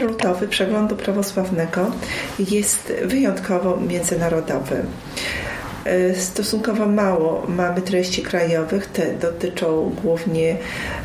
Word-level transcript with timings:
numer 0.00 0.12
lutowy 0.12 0.48
przeglądu 0.48 0.96
prawosławnego 0.96 1.90
jest 2.38 2.92
wyjątkowo 3.04 3.76
międzynarodowy. 3.76 4.82
E, 5.84 6.14
stosunkowo 6.14 6.86
mało 6.86 7.46
mamy 7.48 7.82
treści 7.82 8.22
krajowych, 8.22 8.86
te 8.86 9.14
dotyczą 9.14 9.94
głównie 10.02 10.56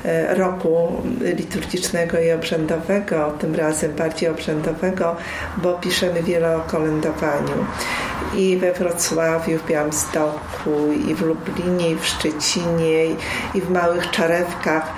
e, 0.05 0.35
roku 0.35 0.91
liturgicznego 1.21 2.19
i 2.19 2.31
obrzędowego, 2.31 3.33
tym 3.39 3.55
razem 3.55 3.91
bardziej 3.91 4.29
obrzędowego, 4.29 5.15
bo 5.57 5.73
piszemy 5.73 6.23
wiele 6.23 6.57
o 6.57 6.59
kolędowaniu. 6.59 7.65
I 8.35 8.57
we 8.57 8.73
Wrocławiu, 8.73 9.59
w 9.59 9.67
Białymstoku, 9.67 10.93
i 11.09 11.15
w 11.15 11.21
Lublinie, 11.21 11.91
i 11.91 11.95
w 11.95 12.05
Szczecinie, 12.05 13.05
i 13.55 13.61
w 13.61 13.69
małych 13.69 14.11
Czarewkach. 14.11 14.93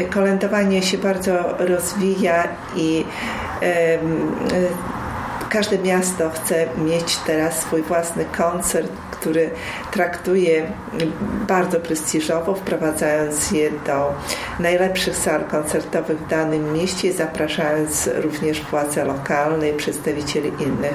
E, 0.00 0.04
kolędowanie 0.04 0.82
się 0.82 0.98
bardzo 0.98 1.32
rozwija 1.58 2.48
i 2.76 3.04
Każde 5.50 5.78
miasto 5.78 6.30
chce 6.30 6.66
mieć 6.78 7.16
teraz 7.16 7.60
swój 7.60 7.82
własny 7.82 8.24
koncert, 8.24 9.09
który 9.20 9.50
traktuje 9.92 10.66
bardzo 11.48 11.80
prestiżowo, 11.80 12.54
wprowadzając 12.54 13.50
je 13.50 13.70
do 13.70 14.14
najlepszych 14.60 15.16
sal 15.16 15.44
koncertowych 15.44 16.18
w 16.18 16.28
danym 16.28 16.72
mieście, 16.72 17.12
zapraszając 17.12 18.10
również 18.14 18.62
władze 18.62 19.04
lokalne 19.04 19.70
i 19.70 19.72
przedstawicieli 19.76 20.48
innych 20.48 20.94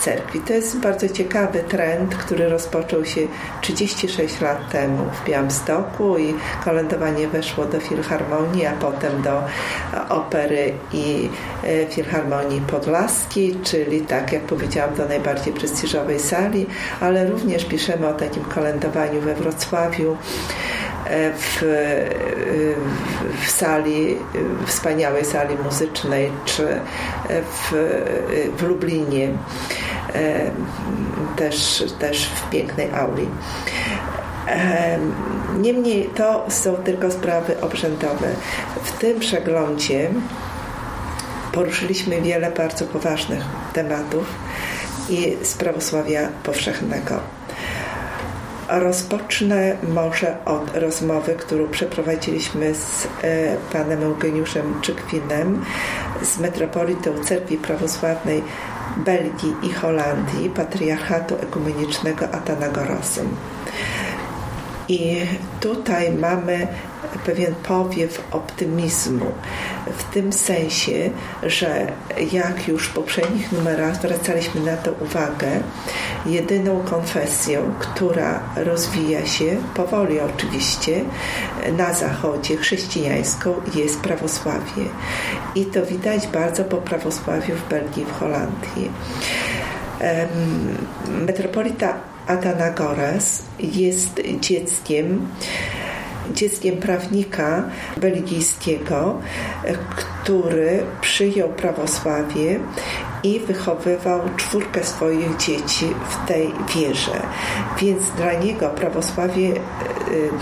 cerkwi. 0.00 0.40
To 0.40 0.52
jest 0.52 0.78
bardzo 0.78 1.08
ciekawy 1.08 1.58
trend, 1.68 2.14
który 2.14 2.48
rozpoczął 2.48 3.04
się 3.04 3.20
36 3.60 4.40
lat 4.40 4.70
temu 4.70 5.04
w 5.12 5.28
Białymstoku 5.28 6.18
i 6.18 6.34
kolędowanie 6.64 7.28
weszło 7.28 7.64
do 7.64 7.80
Filharmonii, 7.80 8.66
a 8.66 8.72
potem 8.72 9.22
do 9.22 9.42
Opery 10.08 10.72
i 10.92 11.28
e, 11.64 11.86
Filharmonii 11.86 12.60
Podlaskiej, 12.60 13.56
czyli 13.62 14.00
tak 14.00 14.32
jak 14.32 14.42
powiedziałam, 14.42 14.94
do 14.94 15.08
najbardziej 15.08 15.52
prestiżowej 15.52 16.20
sali, 16.20 16.66
ale 17.00 17.26
również 17.26 17.61
też 17.62 17.70
piszemy 17.70 18.08
o 18.08 18.14
takim 18.14 18.44
kolędowaniu 18.44 19.20
we 19.20 19.34
Wrocławiu. 19.34 20.16
E, 21.06 21.32
w, 21.32 21.64
w 23.42 23.50
sali, 23.50 24.16
wspaniałej 24.66 25.24
sali 25.24 25.56
muzycznej, 25.64 26.30
czy 26.44 26.80
w, 27.28 27.72
w 28.56 28.62
Lublinie, 28.62 29.28
e, 30.14 30.50
też, 31.36 31.84
też 31.98 32.26
w 32.26 32.50
pięknej 32.50 32.94
auli. 32.94 33.28
E, 34.48 34.98
niemniej 35.58 36.10
to 36.16 36.46
są 36.48 36.74
tylko 36.74 37.10
sprawy 37.10 37.60
obrzędowe. 37.60 38.28
W 38.82 38.92
tym 38.92 39.20
przeglądzie 39.20 40.10
poruszyliśmy 41.52 42.20
wiele 42.20 42.50
bardzo 42.50 42.84
poważnych 42.84 43.44
tematów 43.72 44.26
i 45.08 45.36
z 45.42 45.54
prawosławia 45.54 46.28
powszechnego. 46.42 47.41
Rozpocznę 48.80 49.76
może 49.88 50.44
od 50.44 50.76
rozmowy, 50.76 51.34
którą 51.34 51.68
przeprowadziliśmy 51.68 52.74
z 52.74 53.08
e, 53.22 53.56
panem 53.72 54.02
Eugeniuszem 54.02 54.80
Czykwinem, 54.80 55.64
z 56.22 56.38
metropolitą 56.38 57.24
Cerkwi 57.24 57.56
Prawosławnej 57.56 58.42
Belgii 58.96 59.54
i 59.62 59.72
Holandii, 59.72 60.50
patriarchatu 60.50 61.34
ekumenicznego 61.34 62.24
Atanagorosem. 62.24 63.28
I 64.88 65.26
tutaj 65.60 66.12
mamy 66.12 66.66
pewien 67.26 67.54
powiew 67.54 68.22
optymizmu 68.30 69.26
w 69.86 70.04
tym 70.04 70.32
sensie, 70.32 71.10
że 71.42 71.92
jak 72.32 72.68
już 72.68 72.88
w 72.88 72.94
poprzednich 72.94 73.52
numerach 73.52 73.96
zwracaliśmy 73.96 74.60
na 74.60 74.76
to 74.76 74.92
uwagę, 74.92 75.60
jedyną 76.26 76.80
konfesją, 76.80 77.74
która 77.78 78.40
rozwija 78.56 79.26
się 79.26 79.56
powoli 79.74 80.20
oczywiście 80.20 81.04
na 81.78 81.94
zachodzie 81.94 82.56
chrześcijańską 82.56 83.54
jest 83.74 84.00
prawosławie. 84.00 84.84
I 85.54 85.66
to 85.66 85.86
widać 85.86 86.26
bardzo 86.26 86.64
po 86.64 86.76
prawosławiu 86.76 87.54
w 87.54 87.68
Belgii 87.68 88.04
w 88.04 88.12
Holandii. 88.12 88.90
Metropolita 91.26 92.11
Atanagores 92.26 93.42
jest 93.58 94.20
dzieckiem 94.40 95.28
dzieckiem 96.34 96.76
prawnika 96.76 97.62
belgijskiego, 97.96 99.20
który 99.96 100.82
przyjął 101.00 101.48
prawosławie 101.48 102.60
i 103.22 103.40
wychowywał 103.40 104.20
czwórkę 104.36 104.84
swoich 104.84 105.36
dzieci 105.36 105.86
w 106.10 106.28
tej 106.28 106.50
wierze. 106.74 107.22
Więc 107.80 108.10
dla 108.10 108.32
niego 108.32 108.68
prawosławie, 108.68 109.48
y, 109.52 109.58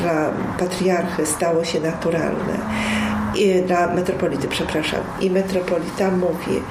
dla 0.00 0.30
patriarchy 0.58 1.26
stało 1.26 1.64
się 1.64 1.80
naturalne. 1.80 2.58
I 3.34 3.62
dla 3.62 3.86
metropolity, 3.94 4.48
przepraszam. 4.48 5.00
I 5.20 5.30
metropolita 5.30 6.10
mówi, 6.10 6.62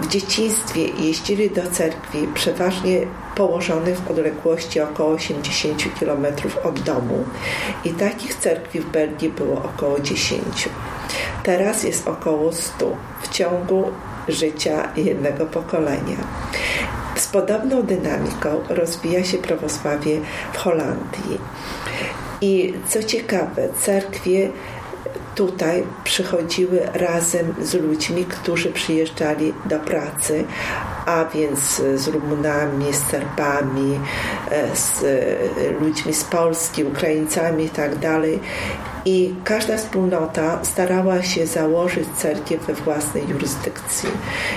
w 0.00 0.08
dzieciństwie 0.08 0.80
jeździli 0.88 1.50
do 1.50 1.70
cerkwi 1.70 2.28
przeważnie 2.34 3.00
położonych 3.34 3.98
w 3.98 4.10
odległości 4.10 4.80
około 4.80 5.10
80 5.10 5.82
km 6.00 6.26
od 6.64 6.80
domu 6.80 7.24
i 7.84 7.90
takich 7.90 8.34
cerkwi 8.34 8.80
w 8.80 8.90
Belgii 8.90 9.28
było 9.28 9.62
około 9.62 10.00
10. 10.00 10.68
Teraz 11.42 11.82
jest 11.82 12.08
około 12.08 12.52
100 12.52 12.96
w 13.22 13.28
ciągu 13.28 13.84
życia 14.28 14.88
jednego 14.96 15.46
pokolenia. 15.46 16.16
Z 17.16 17.26
podobną 17.26 17.82
dynamiką 17.82 18.48
rozwija 18.68 19.24
się 19.24 19.38
prawosławie 19.38 20.20
w 20.52 20.56
Holandii. 20.56 21.38
I 22.40 22.74
co 22.88 23.02
ciekawe, 23.02 23.68
cerkwie 23.82 24.50
tutaj 25.34 25.82
przychodziły 26.04 26.80
razem 26.94 27.54
z 27.62 27.74
ludźmi, 27.74 28.24
którzy 28.24 28.72
przyjeżdżali 28.72 29.52
do 29.64 29.78
pracy, 29.78 30.44
a 31.06 31.24
więc 31.24 31.82
z 31.94 32.08
Rumunami, 32.08 32.92
z 32.92 33.10
Serbami, 33.10 34.00
e, 34.50 34.76
z 34.76 35.04
ludźmi 35.80 36.14
z 36.14 36.24
Polski, 36.24 36.84
Ukraińcami 36.84 37.64
itd. 37.64 37.96
Tak 38.00 38.22
I 39.04 39.34
każda 39.44 39.76
wspólnota 39.76 40.64
starała 40.64 41.22
się 41.22 41.46
założyć 41.46 42.08
cerkiew 42.16 42.66
we 42.66 42.74
własnej 42.74 43.28
jurysdykcji. 43.28 44.08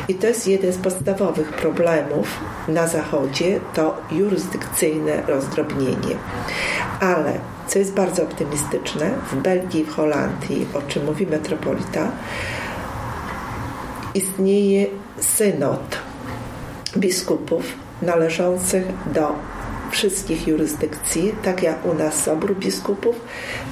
I 0.07 0.15
to 0.15 0.27
jest 0.27 0.47
jeden 0.47 0.73
z 0.73 0.77
podstawowych 0.77 1.53
problemów 1.53 2.27
na 2.67 2.87
Zachodzie, 2.87 3.59
to 3.73 3.97
jurysdykcyjne 4.11 5.21
rozdrobnienie. 5.27 6.15
Ale 6.99 7.39
co 7.69 7.79
jest 7.79 7.93
bardzo 7.93 8.23
optymistyczne, 8.23 9.11
w 9.31 9.35
Belgii 9.35 9.83
w 9.83 9.89
Holandii, 9.89 10.67
o 10.73 10.81
czym 10.81 11.05
mówi 11.05 11.27
metropolita, 11.27 12.11
istnieje 14.13 14.85
synod 15.19 15.97
biskupów 16.97 17.63
należących 18.01 18.85
do 19.13 19.35
wszystkich 19.91 20.47
jurysdykcji, 20.47 21.35
tak 21.43 21.63
jak 21.63 21.85
u 21.85 21.93
nas 21.93 22.23
Sobór 22.23 22.55
Biskupów, 22.55 23.15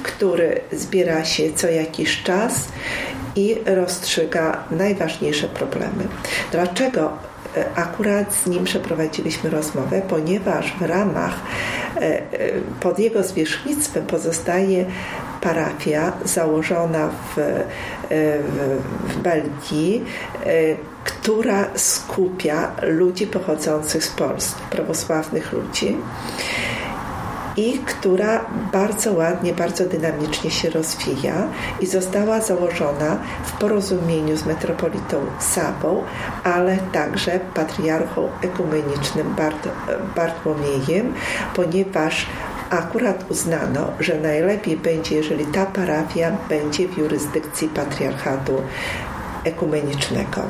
który 0.02 0.60
zbiera 0.72 1.24
się 1.24 1.52
co 1.52 1.68
jakiś 1.68 2.22
czas 2.22 2.68
i 3.36 3.56
rozstrzyga 3.66 4.64
najważniejsze 4.70 5.48
problemy. 5.48 6.08
Dlaczego 6.52 7.27
akurat 7.74 8.34
z 8.34 8.46
nim 8.46 8.64
przeprowadziliśmy 8.64 9.50
rozmowę, 9.50 10.02
ponieważ 10.08 10.76
w 10.80 10.82
ramach 10.82 11.34
e, 11.96 12.00
e, 12.00 12.22
pod 12.80 12.98
jego 12.98 13.22
zwierzchnictwem 13.22 14.06
pozostaje 14.06 14.84
parafia 15.40 16.12
założona 16.24 17.08
w, 17.08 17.36
w, 17.36 19.14
w 19.14 19.16
Belgii, 19.16 20.04
która 21.04 21.66
skupia 21.74 22.72
ludzi 22.82 23.26
pochodzących 23.26 24.04
z 24.04 24.08
Polski, 24.08 24.62
prawosławnych 24.70 25.52
ludzi 25.52 25.96
i 27.58 27.78
która 27.78 28.44
bardzo 28.72 29.12
ładnie, 29.12 29.54
bardzo 29.54 29.84
dynamicznie 29.84 30.50
się 30.50 30.70
rozwija 30.70 31.34
i 31.80 31.86
została 31.86 32.40
założona 32.40 33.18
w 33.44 33.52
porozumieniu 33.52 34.36
z 34.36 34.46
metropolitą 34.46 35.16
Sabą, 35.38 36.02
ale 36.44 36.76
także 36.92 37.40
patriarchą 37.54 38.28
ekumenicznym 38.42 39.34
Bart 39.34 39.68
Bartłomiejem, 40.16 41.14
ponieważ 41.54 42.26
akurat 42.70 43.30
uznano, 43.30 43.92
że 44.00 44.20
najlepiej 44.20 44.76
będzie, 44.76 45.16
jeżeli 45.16 45.46
ta 45.46 45.66
parafia 45.66 46.32
będzie 46.48 46.88
w 46.88 46.98
jurysdykcji 46.98 47.68
patriarchatu 47.68 48.62
ekumenicznego. 49.44 50.42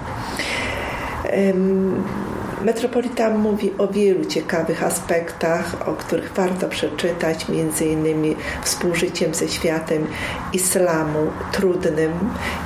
Metropolita 2.64 3.30
mówi 3.30 3.72
o 3.78 3.88
wielu 3.88 4.24
ciekawych 4.24 4.82
aspektach, 4.82 5.88
o 5.88 5.92
których 5.92 6.32
warto 6.32 6.68
przeczytać, 6.68 7.46
innymi 7.80 8.36
współżyciem 8.62 9.34
ze 9.34 9.48
światem 9.48 10.06
islamu 10.52 11.26
trudnym 11.52 12.12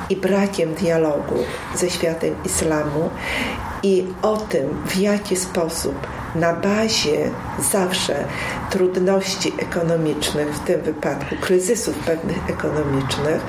i 0.09 0.15
brakiem 0.15 0.73
dialogu 0.73 1.35
ze 1.75 1.89
światem 1.89 2.35
islamu 2.45 3.09
i 3.83 4.05
o 4.21 4.37
tym, 4.37 4.69
w 4.85 4.95
jaki 4.95 5.35
sposób 5.35 6.07
na 6.35 6.53
bazie 6.53 7.29
zawsze 7.71 8.25
trudności 8.69 9.53
ekonomicznych, 9.57 10.47
w 10.47 10.59
tym 10.59 10.81
wypadku 10.81 11.35
kryzysów 11.41 11.95
pewnych 11.95 12.49
ekonomicznych, 12.49 13.41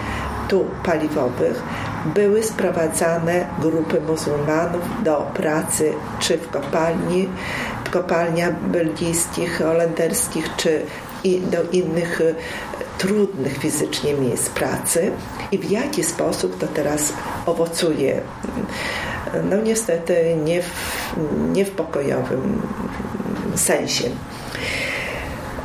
tu 0.48 0.64
paliwowych, 0.84 1.62
były 2.04 2.42
sprowadzane 2.42 3.46
grupy 3.60 4.00
muzułmanów 4.00 4.82
do 5.04 5.30
pracy 5.34 5.92
czy 6.20 6.38
w 6.38 6.50
kopalni, 6.50 7.28
w 7.84 7.90
kopalniach 7.90 8.60
belgijskich, 8.60 9.58
holenderskich, 9.58 10.50
czy 10.56 10.82
i 11.24 11.40
do 11.40 11.62
innych 11.72 12.20
e, 12.20 12.34
trudnych 12.98 13.58
fizycznie 13.58 14.14
miejsc 14.14 14.48
pracy 14.48 15.10
i 15.52 15.58
w 15.58 15.70
jaki 15.70 16.04
sposób 16.04 16.58
to 16.58 16.66
teraz 16.66 17.12
owocuje. 17.46 18.20
No 19.50 19.56
niestety 19.56 20.36
nie 20.44 20.62
w, 20.62 20.70
nie 21.52 21.64
w 21.64 21.70
pokojowym 21.70 22.62
sensie. 23.54 24.04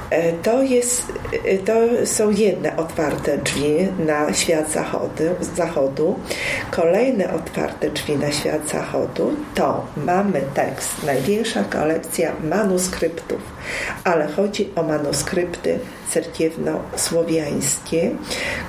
E, 0.09 0.33
to, 0.33 0.63
jest, 0.63 1.13
e, 1.45 1.57
to 1.57 1.73
są 2.05 2.29
jedne 2.29 2.77
otwarte 2.77 3.37
drzwi 3.37 3.87
na 4.05 4.33
świat 4.33 4.71
zachodu, 4.71 5.23
zachodu. 5.55 6.19
Kolejne 6.71 7.33
otwarte 7.33 7.89
drzwi 7.89 8.17
na 8.17 8.31
świat 8.31 8.69
zachodu 8.69 9.31
to 9.55 9.85
mamy 9.97 10.41
tekst, 10.53 11.03
największa 11.05 11.63
kolekcja 11.63 12.31
manuskryptów, 12.43 13.41
ale 14.03 14.27
chodzi 14.27 14.69
o 14.75 14.83
manuskrypty 14.83 15.79
cerkiewno-słowiańskie, 16.13 18.11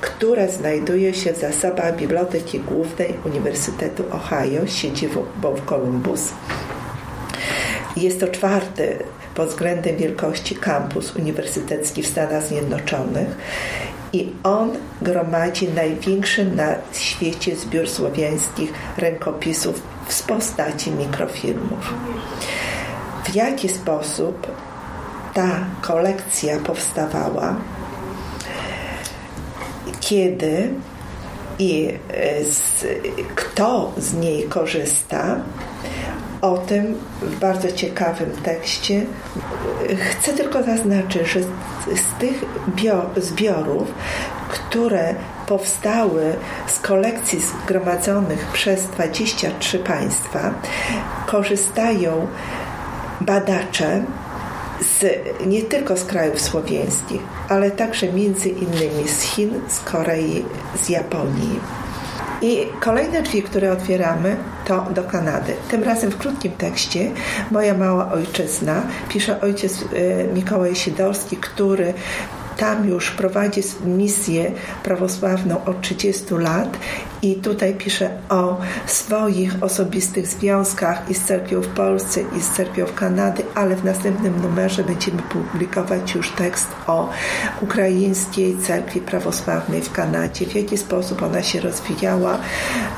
które 0.01 0.49
znajduje 0.49 1.13
się 1.13 1.33
w 1.33 1.37
zasobach 1.37 1.95
Biblioteki 1.95 2.59
Głównej 2.59 3.13
Uniwersytetu 3.25 4.03
Ohio, 4.11 4.67
siedzibą 4.67 5.25
w 5.55 5.65
Columbus. 5.65 6.29
Jest 7.97 8.19
to 8.19 8.27
czwarty 8.27 8.97
pod 9.35 9.49
względem 9.49 9.97
wielkości 9.97 10.55
kampus 10.55 11.15
uniwersytecki 11.15 12.03
w 12.03 12.07
Stanach 12.07 12.43
Zjednoczonych 12.43 13.27
i 14.13 14.29
on 14.43 14.71
gromadzi 15.01 15.67
największy 15.69 16.45
na 16.45 16.75
świecie 16.93 17.55
zbiór 17.55 17.89
słowiańskich 17.89 18.73
rękopisów 18.97 19.81
w 20.07 20.23
postaci 20.23 20.91
mikrofilmów. 20.91 21.93
W 23.25 23.35
jaki 23.35 23.69
sposób 23.69 24.47
ta 25.33 25.65
kolekcja 25.81 26.59
powstawała, 26.59 27.55
kiedy 29.99 30.73
i 31.59 31.89
e, 32.09 32.43
z, 32.43 32.85
kto 33.35 33.93
z 33.97 34.13
niej 34.13 34.43
korzysta, 34.43 35.39
o 36.41 36.57
tym 36.57 36.95
w 37.21 37.39
bardzo 37.39 37.71
ciekawym 37.71 38.31
tekście. 38.43 39.05
Chcę 40.11 40.33
tylko 40.33 40.63
zaznaczyć, 40.63 41.27
że 41.27 41.39
z 41.95 42.19
tych 42.19 42.45
zbiorów, 43.17 43.87
które 44.49 45.15
powstały 45.47 46.35
z 46.67 46.79
kolekcji 46.79 47.39
zgromadzonych 47.41 48.45
przez 48.53 48.85
23 48.85 49.79
państwa, 49.79 50.53
korzystają 51.25 52.27
badacze 53.21 54.03
z, 54.81 55.05
nie 55.47 55.61
tylko 55.61 55.97
z 55.97 56.05
krajów 56.05 56.41
słowiańskich, 56.41 57.21
ale 57.49 57.71
także 57.71 58.13
między 58.13 58.49
innymi 58.49 59.07
z 59.07 59.21
Chin, 59.21 59.61
z 59.67 59.79
Korei, 59.79 60.45
z 60.83 60.89
Japonii. 60.89 61.59
I 62.41 62.67
kolejne 62.79 63.21
drzwi, 63.21 63.43
które 63.43 63.71
otwieramy, 63.71 64.37
to 64.65 64.85
do 64.95 65.03
Kanady. 65.03 65.53
Tym 65.69 65.83
razem 65.83 66.11
w 66.11 66.17
krótkim 66.17 66.51
tekście 66.51 67.11
Moja 67.51 67.73
mała 67.73 68.11
ojczyzna 68.11 68.81
pisze 69.09 69.41
ojciec 69.41 69.81
e, 69.81 70.33
Mikołaj 70.33 70.75
Sidorski, 70.75 71.37
który 71.37 71.93
tam 72.57 72.89
już 72.89 73.11
prowadzi 73.11 73.61
misję 73.85 74.51
prawosławną 74.83 75.65
od 75.65 75.81
30 75.81 76.25
lat 76.33 76.77
i 77.21 77.35
tutaj 77.35 77.73
pisze 77.73 78.09
o 78.29 78.57
swoich 78.85 79.63
osobistych 79.63 80.27
związkach 80.27 81.09
i 81.09 81.13
z 81.13 81.23
cerkwią 81.23 81.61
w 81.61 81.67
Polsce 81.67 82.21
i 82.21 82.41
z 82.41 82.49
cerkwią 82.49 82.85
w 82.85 82.95
Kanady, 82.95 83.43
ale 83.55 83.75
w 83.75 83.83
następnym 83.83 84.41
numerze 84.41 84.83
będziemy 84.83 85.21
publikować 85.21 86.15
już 86.15 86.31
tekst 86.31 86.67
o 86.87 87.09
ukraińskiej 87.61 88.57
cerkwi 88.57 89.01
prawosławnej 89.01 89.81
w 89.81 89.91
Kanadzie, 89.91 90.45
w 90.45 90.55
jaki 90.55 90.77
sposób 90.77 91.23
ona 91.23 91.43
się 91.43 91.59
rozwijała 91.59 92.37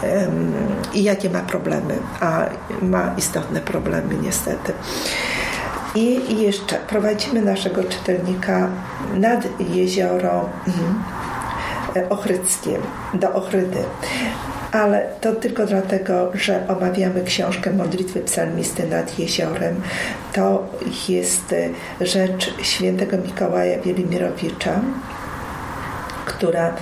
um, 0.04 0.54
i 0.94 1.04
jakie 1.04 1.30
ma 1.30 1.40
problemy, 1.40 1.98
a 2.20 2.46
ma 2.82 3.16
istotne 3.18 3.62
problemy 3.62 4.16
niestety. 4.22 4.74
I 5.96 6.42
jeszcze 6.42 6.76
prowadzimy 6.76 7.42
naszego 7.42 7.84
czytelnika 7.84 8.70
nad 9.16 9.60
jezioro 9.60 10.50
mhm, 10.68 11.04
Ochryckie, 12.10 12.78
do 13.14 13.34
Ochrydy. 13.34 13.84
Ale 14.72 15.10
to 15.22 15.36
tylko 15.36 15.66
dlatego, 15.66 16.32
że 16.34 16.68
omawiamy 16.68 17.24
książkę 17.24 17.72
Modlitwy 17.72 18.20
Psalmisty 18.20 18.88
nad 18.88 19.20
jeziorem. 19.20 19.82
To 20.34 20.68
jest 21.10 21.56
rzecz 22.02 22.54
świętego 22.62 23.18
Mikołaja 23.18 23.80
Wielimirowicza, 23.82 24.82
która 26.26 26.74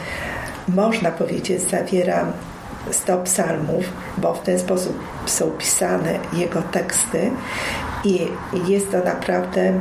można 0.67 1.11
powiedzieć 1.11 1.61
zawiera 1.61 2.25
100 2.91 3.17
psalmów, 3.17 3.85
bo 4.17 4.33
w 4.33 4.41
ten 4.41 4.59
sposób 4.59 4.99
są 5.25 5.51
pisane 5.51 6.19
jego 6.33 6.61
teksty 6.61 7.31
i 8.03 8.27
jest 8.67 8.91
to 8.91 8.97
naprawdę 8.97 9.73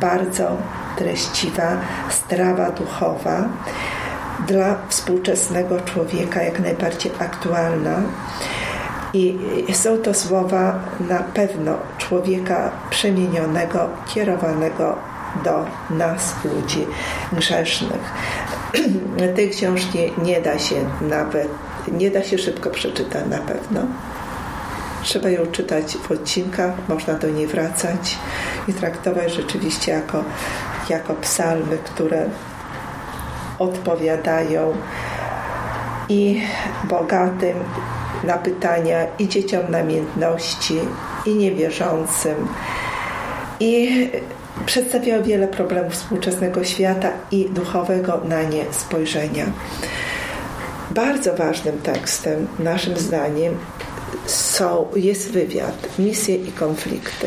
bardzo 0.00 0.56
treściwa 0.96 1.76
strawa 2.10 2.70
duchowa 2.70 3.48
dla 4.46 4.76
współczesnego 4.88 5.80
człowieka, 5.80 6.42
jak 6.42 6.60
najbardziej 6.60 7.12
aktualna. 7.18 8.02
I 9.14 9.38
są 9.72 9.98
to 9.98 10.14
słowa 10.14 10.78
na 11.00 11.18
pewno 11.18 11.72
człowieka 11.98 12.70
przemienionego, 12.90 13.88
kierowanego 14.14 14.96
do 15.44 15.66
nas, 15.90 16.34
ludzi 16.44 16.86
grzesznych. 17.32 18.12
Tej 19.36 19.50
książki 19.50 19.98
nie 20.22 20.40
da 20.40 20.58
się 20.58 20.74
nawet, 21.00 21.48
nie 21.92 22.10
da 22.10 22.22
się 22.22 22.38
szybko 22.38 22.70
przeczytać 22.70 23.22
na 23.30 23.38
pewno. 23.38 23.80
Trzeba 25.04 25.28
ją 25.30 25.46
czytać 25.46 25.96
w 25.96 26.10
odcinkach, 26.10 26.74
można 26.88 27.14
do 27.14 27.28
niej 27.28 27.46
wracać 27.46 28.18
i 28.68 28.72
traktować 28.72 29.32
rzeczywiście 29.32 29.92
jako, 29.92 30.24
jako 30.88 31.14
psalmy, 31.14 31.78
które 31.84 32.26
odpowiadają 33.58 34.76
i 36.08 36.42
bogatym 36.84 37.56
na 38.24 38.38
pytania, 38.38 39.06
i 39.18 39.28
dzieciom 39.28 39.62
namiętności, 39.70 40.78
i 41.26 41.34
niewierzącym. 41.34 42.48
I 43.60 44.10
przedstawiają 44.66 45.22
wiele 45.22 45.48
problemów 45.48 45.92
współczesnego 45.92 46.64
świata 46.64 47.08
i 47.30 47.44
duchowego 47.50 48.20
na 48.24 48.42
nie 48.42 48.64
spojrzenia. 48.70 49.44
Bardzo 50.90 51.34
ważnym 51.36 51.78
tekstem, 51.78 52.46
naszym 52.58 52.96
zdaniem, 52.96 53.58
są, 54.26 54.86
jest 54.96 55.30
wywiad, 55.30 55.88
misje 55.98 56.36
i 56.36 56.52
konflikty. 56.52 57.26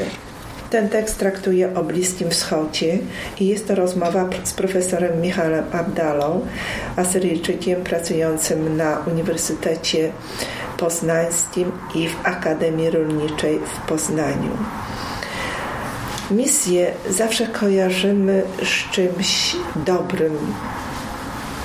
Ten 0.70 0.90
tekst 0.90 1.18
traktuje 1.18 1.76
o 1.76 1.84
Bliskim 1.84 2.30
Wschodzie 2.30 3.00
i 3.40 3.48
jest 3.48 3.68
to 3.68 3.76
rozmowa 3.76 4.30
z 4.44 4.54
profesorem 4.54 5.22
Michałem 5.22 5.64
Abdalą, 5.72 6.42
Asyryjczykiem 6.96 7.84
pracującym 7.84 8.78
na 8.78 8.98
Uniwersytecie 9.12 10.12
Poznańskim 10.78 11.72
i 11.96 12.10
w 12.10 12.16
Akademii 12.24 12.90
Rolniczej 12.90 13.60
w 13.60 13.88
Poznaniu. 13.88 14.52
Misję 16.32 16.94
zawsze 17.10 17.48
kojarzymy 17.48 18.44
z 18.64 18.92
czymś 18.92 19.56
dobrym, 19.76 20.38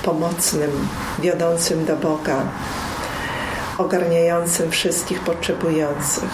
pomocnym, 0.03 0.71
wiodącym 1.19 1.85
do 1.85 1.95
Boga 1.95 2.43
ogarniającym 3.77 4.71
wszystkich 4.71 5.19
potrzebujących. 5.19 6.29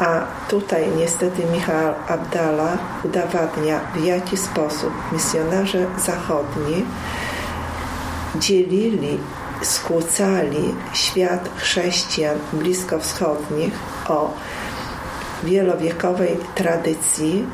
A 0.00 0.20
tutaj 0.48 0.88
niestety 0.96 1.44
Michał 1.44 1.94
Abdala 2.08 2.78
udowadnia, 3.04 3.80
w 3.94 4.04
jaki 4.04 4.36
sposób 4.36 4.92
misjonarze 5.12 5.86
zachodni 5.98 6.84
dzielili, 8.36 9.18
skłócali 9.62 10.74
świat 10.92 11.48
chrześcijan 11.56 12.38
bliskowschodnich 12.52 13.74
o 14.08 14.32
wielowiekowej 15.44 16.36
tradycji 16.54 17.46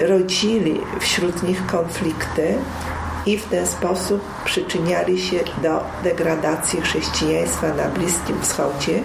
rodzili 0.00 0.80
wśród 1.00 1.42
nich 1.42 1.66
konflikty 1.66 2.54
i 3.28 3.38
w 3.38 3.48
ten 3.48 3.66
sposób 3.66 4.20
przyczyniali 4.44 5.20
się 5.20 5.36
do 5.62 5.80
degradacji 6.04 6.80
chrześcijaństwa 6.80 7.68
na 7.74 7.84
Bliskim 7.84 8.40
Wschodzie, 8.40 9.00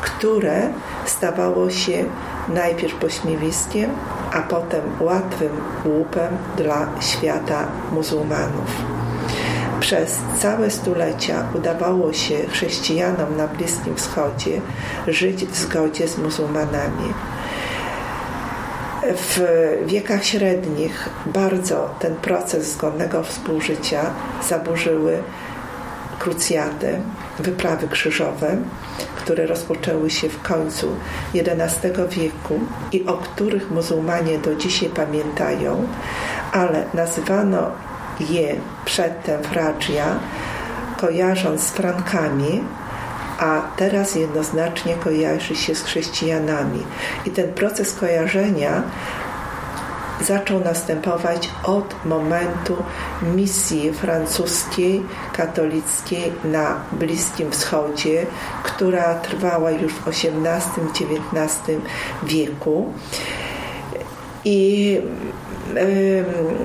które 0.00 0.68
stawało 1.06 1.70
się 1.70 2.04
najpierw 2.48 2.94
pośmiewiskiem, 2.94 3.90
a 4.32 4.42
potem 4.42 4.80
łatwym 5.00 5.50
łupem 5.84 6.36
dla 6.56 6.88
świata 7.00 7.66
muzułmanów. 7.92 8.70
Przez 9.80 10.18
całe 10.38 10.70
stulecia 10.70 11.44
udawało 11.54 12.12
się 12.12 12.34
chrześcijanom 12.48 13.36
na 13.36 13.46
Bliskim 13.46 13.94
Wschodzie 13.94 14.60
żyć 15.08 15.44
w 15.44 15.56
zgodzie 15.56 16.08
z 16.08 16.18
muzułmanami. 16.18 17.14
W 19.02 19.40
wiekach 19.86 20.24
średnich 20.24 21.08
bardzo 21.26 21.94
ten 21.98 22.14
proces 22.16 22.72
zgodnego 22.72 23.22
współżycia 23.22 24.10
zaburzyły 24.48 25.22
krucjaty, 26.18 27.00
wyprawy 27.38 27.88
krzyżowe, 27.88 28.56
które 29.16 29.46
rozpoczęły 29.46 30.10
się 30.10 30.28
w 30.28 30.42
końcu 30.42 30.96
XI 31.34 31.88
wieku 32.08 32.60
i 32.92 33.06
o 33.06 33.12
których 33.12 33.70
muzułmanie 33.70 34.38
do 34.38 34.54
dzisiaj 34.54 34.88
pamiętają, 34.88 35.86
ale 36.52 36.84
nazywano 36.94 37.70
je 38.20 38.56
przedtem 38.84 39.42
Fraggia, 39.42 40.18
kojarząc 40.96 41.62
z 41.62 41.70
Frankami, 41.70 42.64
a 43.42 43.62
teraz 43.76 44.14
jednoznacznie 44.14 44.94
kojarzy 44.94 45.56
się 45.56 45.74
z 45.74 45.82
chrześcijanami. 45.82 46.82
I 47.26 47.30
ten 47.30 47.52
proces 47.52 47.92
kojarzenia 47.92 48.82
zaczął 50.20 50.60
następować 50.60 51.50
od 51.64 51.94
momentu 52.04 52.76
misji 53.34 53.92
francuskiej, 53.92 55.02
katolickiej 55.32 56.32
na 56.44 56.76
Bliskim 56.92 57.50
Wschodzie, 57.50 58.26
która 58.62 59.14
trwała 59.14 59.70
już 59.70 59.94
w 59.94 60.08
XVIII-XIX 60.08 61.80
wieku 62.22 62.92
i 64.44 65.00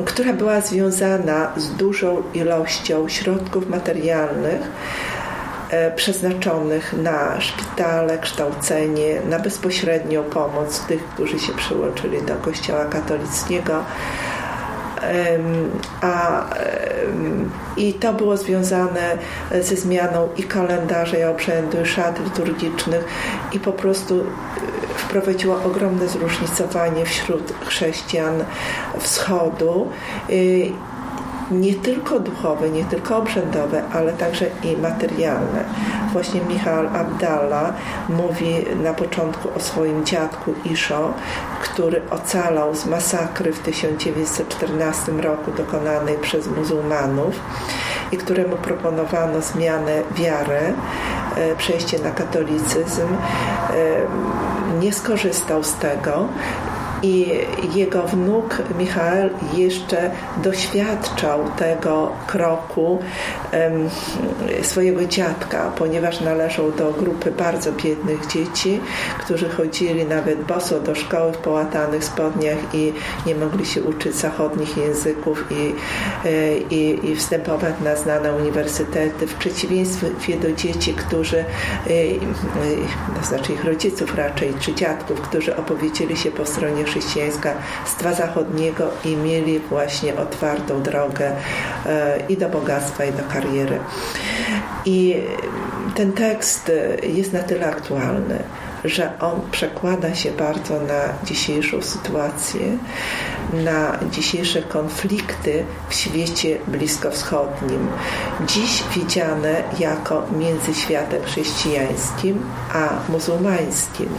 która 0.06 0.34
była 0.34 0.62
związana 0.62 1.52
z 1.58 1.70
dużą 1.70 2.24
ilością 2.34 3.10
środków 3.10 3.70
materialnych 3.70 4.62
przeznaczonych 5.96 6.94
na 6.94 7.42
szpitale, 7.42 8.18
kształcenie, 8.18 9.22
na 9.30 9.40
bezpośrednią 9.40 10.24
pomoc 10.24 10.80
tych, 10.80 11.04
którzy 11.04 11.40
się 11.40 11.54
przyłączyli 11.54 12.22
do 12.22 12.36
Kościoła 12.36 12.86
katolickiego. 12.86 13.84
A, 16.02 16.46
I 17.78 17.94
to 17.94 18.14
było 18.14 18.38
związane 18.38 19.18
ze 19.62 19.76
zmianą 19.76 20.30
i 20.38 20.44
kalendarza, 20.44 21.18
i 21.18 21.24
obrzędu, 21.24 21.82
i 21.82 21.86
szat 21.86 22.20
liturgicznych, 22.26 23.06
i 23.54 23.60
po 23.60 23.72
prostu 23.72 24.26
wprowadziła 24.96 25.64
ogromne 25.64 26.08
zróżnicowanie 26.08 27.06
wśród 27.06 27.54
chrześcijan 27.66 28.44
wschodu 29.00 29.92
y, 30.30 30.72
nie 31.52 31.74
tylko 31.74 32.20
duchowe, 32.20 32.70
nie 32.70 32.86
tylko 32.86 33.18
obrzędowe, 33.18 33.84
ale 33.94 34.14
także 34.14 34.46
i 34.64 34.78
materialne. 34.78 35.64
Właśnie 36.14 36.42
Michał 36.42 36.88
Abdallah 36.94 37.74
mówi 38.10 38.66
na 38.84 38.94
początku 38.94 39.50
o 39.56 39.60
swoim 39.60 40.06
dziadku 40.06 40.54
Iszo, 40.66 41.14
który 41.64 42.02
ocalał 42.10 42.76
z 42.76 42.86
masakry 42.86 43.54
w 43.54 43.60
1914 43.60 45.12
roku 45.12 45.52
dokonanej 45.52 46.18
przez 46.18 46.48
muzułmanów 46.48 47.40
i 48.12 48.18
któremu 48.18 48.56
proponowano 48.56 49.42
zmianę 49.42 50.02
wiary, 50.16 50.74
e, 51.36 51.56
przejście 51.56 52.00
na 52.00 52.12
katolicyzm. 52.12 53.08
E, 53.12 54.80
nie 54.80 54.94
skorzystał 54.94 55.64
z 55.64 55.74
tego 55.74 56.28
i 57.04 57.30
jego 57.76 58.04
wnuk 58.04 58.58
Michael 58.78 59.30
jeszcze 59.54 60.12
doświadczał 60.44 61.40
tego 61.58 62.12
kroku 62.28 63.00
swojego 64.62 65.06
dziadka, 65.06 65.72
ponieważ 65.78 66.22
należał 66.22 66.72
do 66.72 66.92
grupy 66.92 67.32
bardzo 67.32 67.72
biednych 67.72 68.28
dzieci, 68.28 68.80
którzy 69.20 69.50
chodzili 69.50 70.06
nawet 70.06 70.44
boso 70.44 70.80
do 70.80 70.96
szkoły 70.96 71.34
w 71.34 71.38
połatanych 71.38 72.04
spodniach 72.04 72.58
i 72.74 72.94
nie 73.26 73.36
mogli 73.36 73.66
się 73.66 73.84
uczyć 73.84 74.16
zachodnich 74.16 74.78
języków 74.78 75.46
i, 75.52 75.76
e, 76.28 76.58
i, 76.58 77.12
i 77.12 77.16
wstępować 77.16 77.74
na 77.84 77.96
znane 77.96 78.34
uniwersytety, 78.34 79.28
w 79.28 79.34
przeciwieństwie 79.34 80.38
do 80.42 80.52
dzieci, 80.52 80.94
którzy, 80.94 81.38
e, 81.38 81.44
e, 83.22 83.24
znaczy 83.24 83.54
ich 83.54 83.66
rodziców 83.66 84.16
raczej, 84.16 84.54
czy 84.60 84.76
dziadków, 84.76 85.22
którzy 85.22 85.56
opowiedzieli 85.56 86.18
się 86.18 86.32
po 86.32 86.46
stronie 86.46 86.84
chrześcijaństwa 86.84 88.14
zachodniego 88.18 88.90
i 89.06 89.16
mieli 89.16 89.60
właśnie 89.60 90.16
otwartą 90.16 90.82
drogę 90.82 91.32
i 92.30 92.38
do 92.38 92.50
bogactwa, 92.50 93.06
i 93.06 93.12
do 93.12 93.24
kariery. 93.42 93.80
I 94.86 95.16
ten 95.96 96.12
tekst 96.14 96.72
jest 97.04 97.34
na 97.34 97.44
tyle 97.44 97.68
aktualny, 97.68 98.44
że 98.86 99.20
on 99.20 99.42
przekłada 99.52 100.16
się 100.16 100.32
bardzo 100.32 100.74
na 100.74 101.26
dzisiejszą 101.26 101.82
sytuację, 101.82 102.78
na 103.54 104.00
dzisiejsze 104.12 104.62
konflikty 104.62 105.66
w 105.90 105.94
świecie 105.94 106.58
bliskowschodnim. 106.68 107.88
Dziś 108.48 108.84
widziane 108.96 109.64
jako 109.80 110.24
między 110.38 110.74
światem 110.74 111.24
chrześcijańskim 111.24 112.46
a 112.74 113.12
muzułmańskim, 113.12 114.10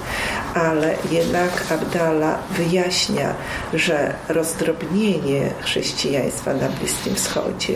ale 0.54 0.94
jednak 1.10 1.64
Abdallah 1.70 2.38
wyjaśnia, 2.50 3.34
że 3.74 4.14
rozdrobnienie 4.28 5.50
chrześcijaństwa 5.60 6.54
na 6.54 6.68
Bliskim 6.68 7.14
Wschodzie 7.14 7.74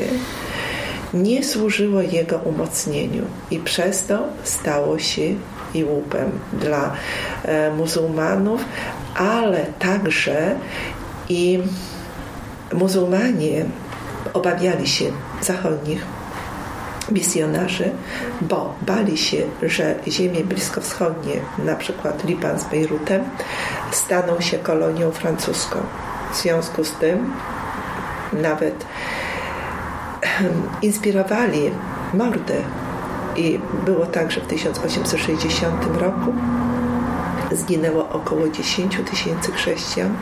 nie 1.14 1.44
służyło 1.44 2.02
jego 2.02 2.36
umocnieniu 2.36 3.22
i 3.50 3.58
przez 3.58 4.06
to 4.06 4.18
stało 4.44 4.98
się 4.98 5.22
i 5.74 5.84
łupem 5.84 6.30
dla 6.52 6.92
e, 7.44 7.70
muzułmanów, 7.70 8.64
ale 9.14 9.66
także 9.78 10.56
i 11.28 11.62
muzułmanie 12.72 13.64
obawiali 14.32 14.88
się 14.88 15.04
zachodnich 15.40 16.04
misjonarzy, 17.10 17.90
bo 18.40 18.74
bali 18.82 19.18
się, 19.18 19.42
że 19.62 19.94
ziemie 20.08 20.44
bliskowschodnie, 20.44 21.34
na 21.58 21.74
przykład 21.76 22.24
Liban 22.24 22.58
z 22.58 22.64
Bejrutem, 22.64 23.24
staną 23.92 24.40
się 24.40 24.58
kolonią 24.58 25.10
francuską. 25.10 25.78
W 26.32 26.36
związku 26.36 26.84
z 26.84 26.92
tym 26.92 27.32
nawet 28.32 28.84
inspirowali 30.82 31.70
mordy. 32.14 32.62
I 33.36 33.60
było 33.84 34.06
tak, 34.06 34.30
że 34.30 34.40
w 34.40 34.46
1860 34.46 36.00
roku 36.00 36.32
zginęło 37.52 38.08
około 38.08 38.48
10 38.48 38.98
tysięcy 39.10 39.52
chrześcijan, 39.52 40.14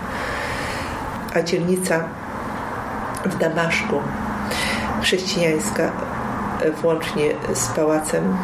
a 1.34 1.42
dzielnica 1.42 2.04
w 3.24 3.38
Damaszku 3.38 3.96
chrześcijańska 5.02 5.92
włącznie 6.82 7.24
z 7.54 7.66
pałacem 7.66 8.36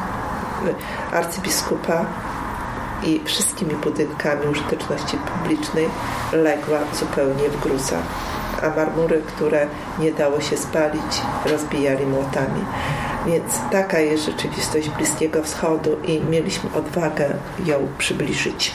arcybiskupa 1.13 2.05
i 3.03 3.21
wszystkimi 3.25 3.75
budynkami 3.75 4.47
użyteczności 4.47 5.17
publicznej 5.17 5.89
legła 6.33 6.79
zupełnie 6.95 7.49
w 7.49 7.61
gruzach 7.61 8.03
a 8.63 8.77
marmury, 8.77 9.23
które 9.27 9.67
nie 9.99 10.13
dało 10.13 10.41
się 10.41 10.57
spalić, 10.57 11.23
rozbijali 11.47 12.07
młotami. 12.07 12.65
Więc 13.27 13.61
taka 13.73 14.01
jest 14.01 14.25
rzeczywistość 14.25 14.89
Bliskiego 14.89 15.43
Wschodu 15.43 15.97
i 16.05 16.21
mieliśmy 16.21 16.71
odwagę 16.75 17.29
ją 17.65 17.89
przybliżyć. 17.99 18.75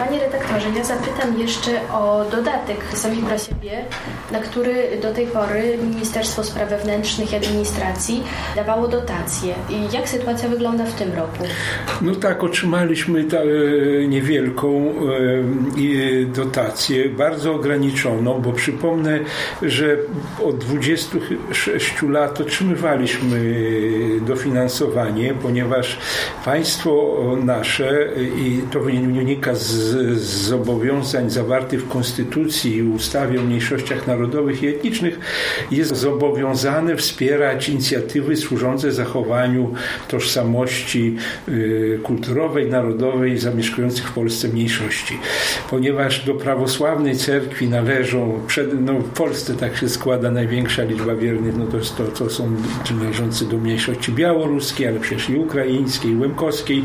Panie 0.00 0.18
redaktorze, 0.18 0.66
ja 0.76 0.84
zapytam 0.84 1.38
jeszcze 1.38 1.70
o 1.92 2.24
dodatek 2.30 2.76
Sami 2.94 3.16
dla 3.16 3.38
siebie, 3.38 3.84
na 4.32 4.38
który 4.38 4.98
do 5.02 5.14
tej 5.14 5.26
pory 5.26 5.78
Ministerstwo 5.82 6.44
Spraw 6.44 6.70
Wewnętrznych 6.70 7.32
i 7.32 7.36
Administracji 7.36 8.24
dawało 8.56 8.88
dotacje. 8.88 9.54
I 9.70 9.94
jak 9.94 10.08
sytuacja 10.08 10.48
wygląda 10.48 10.84
w 10.84 10.94
tym 10.94 11.12
roku? 11.12 11.44
No 12.02 12.14
tak, 12.14 12.44
otrzymaliśmy 12.44 13.24
ta, 13.24 13.36
e, 13.36 13.46
niewielką 14.08 14.68
e, 14.84 16.26
dotację, 16.26 17.08
bardzo 17.08 17.54
ograniczoną, 17.54 18.40
bo 18.40 18.52
przypomnę, 18.52 19.18
że 19.62 19.96
od 20.44 20.58
26 20.58 22.02
lat 22.02 22.40
otrzymywaliśmy 22.40 23.60
dofinansowanie, 24.20 25.34
ponieważ 25.42 25.98
państwo 26.44 27.16
nasze 27.44 28.08
i 28.36 28.62
to 28.70 28.80
wynika 28.80 29.54
z, 29.54 29.89
z 29.90 30.20
zobowiązań 30.22 31.30
zawartych 31.30 31.84
w 31.84 31.88
Konstytucji 31.88 32.76
i 32.76 32.82
ustawie 32.82 33.40
o 33.40 33.42
mniejszościach 33.42 34.06
narodowych 34.06 34.62
i 34.62 34.66
etnicznych 34.66 35.20
jest 35.70 35.96
zobowiązane 35.96 36.96
wspierać 36.96 37.68
inicjatywy 37.68 38.36
służące 38.36 38.92
zachowaniu 38.92 39.74
tożsamości 40.08 41.16
y, 41.48 42.00
kulturowej, 42.02 42.70
narodowej 42.70 43.38
zamieszkujących 43.38 44.08
w 44.08 44.12
Polsce 44.12 44.48
mniejszości. 44.48 45.18
Ponieważ 45.70 46.26
do 46.26 46.34
prawosławnej 46.34 47.16
cerkwi 47.16 47.68
należą, 47.68 48.40
przed, 48.46 48.80
no 48.80 48.92
w 48.92 49.08
Polsce 49.08 49.54
tak 49.54 49.76
się 49.76 49.88
składa 49.88 50.30
największa 50.30 50.82
liczba 50.82 51.14
wiernych, 51.14 51.56
no 51.56 51.66
to, 51.66 51.78
to, 51.96 52.04
to 52.04 52.30
są 52.30 52.56
należący 53.00 53.44
do 53.44 53.58
mniejszości 53.58 54.12
białoruskiej, 54.12 54.86
ale 54.86 55.00
przecież 55.00 55.30
i 55.30 55.36
ukraińskiej, 55.36 56.10
i 56.10 56.16
łemkowskiej. 56.16 56.84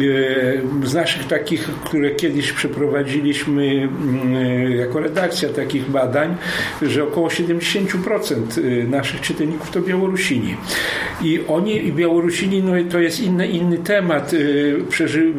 Y, 0.00 0.62
z 0.84 0.94
naszych 0.94 1.26
takich, 1.26 1.68
które 1.84 2.10
kiedyś 2.22 2.52
przeprowadziliśmy 2.52 3.64
mm, 3.66 4.72
jako 4.72 5.00
redakcja 5.00 5.48
takich 5.48 5.90
badań, 5.90 6.36
że 6.82 7.04
około 7.04 7.28
70% 7.28 8.58
y, 8.58 8.86
naszych 8.88 9.20
czytelników 9.20 9.70
to 9.70 9.80
Białorusini. 9.80 10.56
I 11.22 11.40
oni, 11.48 11.86
i 11.86 11.92
Białorusini, 11.92 12.62
no 12.62 12.72
to 12.90 13.00
jest 13.00 13.20
inny, 13.20 13.48
inny 13.48 13.78
temat. 13.78 14.32
Y, 14.32 14.84
przeży, 14.88 15.32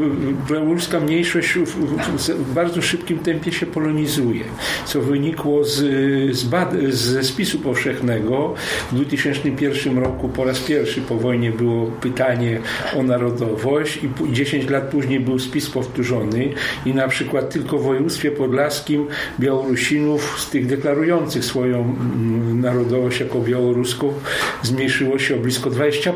białoruska 0.51 0.99
mniejszość 0.99 1.53
w 2.27 2.53
bardzo 2.53 2.81
szybkim 2.81 3.19
tempie 3.19 3.51
się 3.51 3.65
polonizuje, 3.65 4.43
co 4.85 5.01
wynikło 5.01 5.63
z, 5.63 5.75
z 6.35 6.43
bad, 6.43 6.73
ze 6.89 7.23
spisu 7.23 7.59
powszechnego. 7.59 8.53
W 8.91 8.95
2001 8.95 9.97
roku 9.97 10.29
po 10.29 10.43
raz 10.43 10.59
pierwszy 10.59 11.01
po 11.01 11.15
wojnie 11.15 11.51
było 11.51 11.85
pytanie 11.85 12.59
o 12.99 13.03
narodowość 13.03 13.99
i 14.03 14.33
10 14.33 14.69
lat 14.69 14.83
później 14.83 15.19
był 15.19 15.39
spis 15.39 15.69
powtórzony 15.69 16.49
i 16.85 16.93
na 16.93 17.07
przykład 17.07 17.49
tylko 17.49 17.77
w 17.77 17.83
województwie 17.83 18.31
podlaskim 18.31 19.07
Białorusinów 19.39 20.39
z 20.39 20.49
tych 20.49 20.67
deklarujących 20.67 21.45
swoją 21.45 21.79
mm, 21.79 22.61
narodowość 22.61 23.19
jako 23.19 23.39
białoruską 23.39 24.13
zmniejszyło 24.63 25.19
się 25.19 25.35
o 25.35 25.37
blisko 25.37 25.69
20%. 25.73 26.13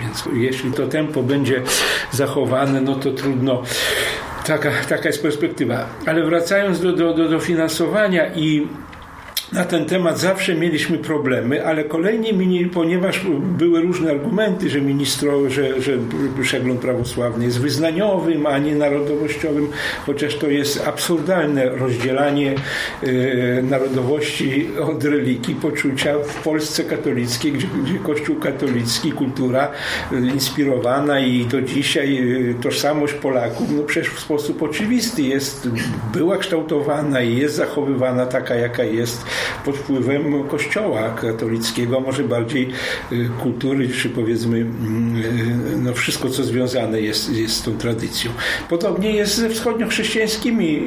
Więc 0.00 0.24
jeśli 0.34 0.72
to 0.72 0.86
tempo 0.86 1.22
będzie 1.22 1.62
zachowane, 2.10 2.80
no 2.80 2.94
to 2.94 3.10
trudno 3.10 3.62
Taka, 4.46 4.70
taka 4.88 5.08
jest 5.08 5.22
perspektywa. 5.22 5.86
Ale 6.06 6.24
wracając 6.24 6.80
do, 6.80 6.92
do, 6.92 7.14
do, 7.14 7.28
do 7.28 7.40
finansowania 7.40 8.34
i 8.34 8.66
na 9.52 9.64
ten 9.64 9.84
temat 9.84 10.18
zawsze 10.18 10.54
mieliśmy 10.54 10.98
problemy, 10.98 11.66
ale 11.66 11.84
kolejnie, 11.84 12.34
ponieważ 12.72 13.26
były 13.40 13.80
różne 13.80 14.10
argumenty, 14.10 14.70
że 14.70 14.80
ministro, 14.80 15.50
że, 15.50 15.82
że 15.82 15.92
przegląd 16.42 16.80
prawosławny 16.80 17.44
jest 17.44 17.60
wyznaniowym, 17.60 18.46
a 18.46 18.58
nie 18.58 18.74
narodowościowym, 18.74 19.68
chociaż 20.06 20.36
to 20.36 20.46
jest 20.46 20.86
absurdalne 20.86 21.68
rozdzielanie 21.68 22.54
e, 23.02 23.62
narodowości 23.62 24.68
od 24.80 25.04
religii, 25.04 25.54
poczucia 25.54 26.14
w 26.18 26.42
Polsce 26.42 26.84
katolickiej, 26.84 27.52
gdzie, 27.52 27.66
gdzie 27.84 27.98
Kościół 27.98 28.36
katolicki, 28.36 29.12
kultura 29.12 29.70
e, 30.12 30.16
inspirowana 30.16 31.20
i 31.20 31.44
do 31.44 31.62
dzisiaj 31.62 32.18
e, 32.50 32.54
tożsamość 32.54 33.14
Polaków, 33.14 33.68
no 33.76 33.82
przecież 33.82 34.10
w 34.12 34.20
sposób 34.20 34.62
oczywisty 34.62 35.22
jest, 35.22 35.68
była 36.12 36.36
kształtowana 36.36 37.22
i 37.22 37.36
jest 37.36 37.54
zachowywana 37.54 38.26
taka, 38.26 38.54
jaka 38.54 38.84
jest 38.84 39.24
pod 39.64 39.76
wpływem 39.76 40.48
kościoła 40.48 41.10
katolickiego, 41.10 42.00
może 42.00 42.24
bardziej 42.24 42.68
y, 43.12 43.28
kultury, 43.42 43.88
czy 43.88 44.08
powiedzmy 44.08 44.56
mm, 44.56 45.16
y, 45.16 45.76
no 45.82 45.92
wszystko, 45.92 46.30
co 46.30 46.44
związane 46.44 47.00
jest, 47.00 47.32
jest 47.32 47.54
z 47.54 47.62
tą 47.62 47.78
tradycją. 47.78 48.30
Podobnie 48.68 49.12
jest 49.12 49.36
ze 49.36 49.48
wschodnio-chrześcijańskimi, 49.48 50.82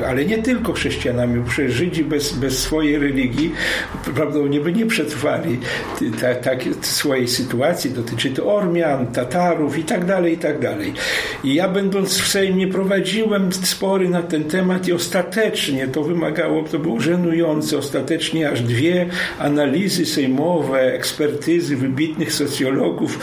y, 0.00 0.06
ale 0.06 0.24
nie 0.24 0.38
tylko 0.38 0.72
chrześcijanami, 0.72 1.44
przecież 1.48 1.72
Żydzi 1.72 2.04
bez, 2.04 2.32
bez 2.32 2.58
swojej 2.58 2.98
religii 2.98 3.52
prawdopodobnie 4.04 4.60
by 4.60 4.72
nie 4.72 4.86
przetrwali 4.86 5.58
tak, 6.20 6.40
tak, 6.40 6.64
swojej 6.80 7.28
sytuacji. 7.28 7.90
Dotyczy 7.90 8.30
to 8.30 8.54
Ormian, 8.54 9.06
Tatarów 9.06 9.78
i 9.78 9.84
tak 9.84 10.04
dalej, 10.04 10.34
i 10.34 10.38
tak 10.38 10.58
dalej. 10.58 10.92
I 11.44 11.54
ja 11.54 11.68
będąc 11.68 12.18
w 12.18 12.28
Sejmie 12.28 12.68
prowadziłem 12.68 13.52
spory 13.52 14.08
na 14.08 14.22
ten 14.22 14.44
temat 14.44 14.88
i 14.88 14.92
ostatecznie 14.92 15.88
to 15.88 16.02
wymagało, 16.02 16.62
to 16.62 16.78
było 16.78 17.00
żenujące 17.00 17.39
dokonujące 17.40 17.78
ostatecznie 17.78 18.50
aż 18.50 18.60
dwie 18.62 19.06
analizy 19.38 20.06
sejmowe, 20.06 20.94
ekspertyzy 20.94 21.76
wybitnych 21.76 22.32
socjologów 22.32 23.18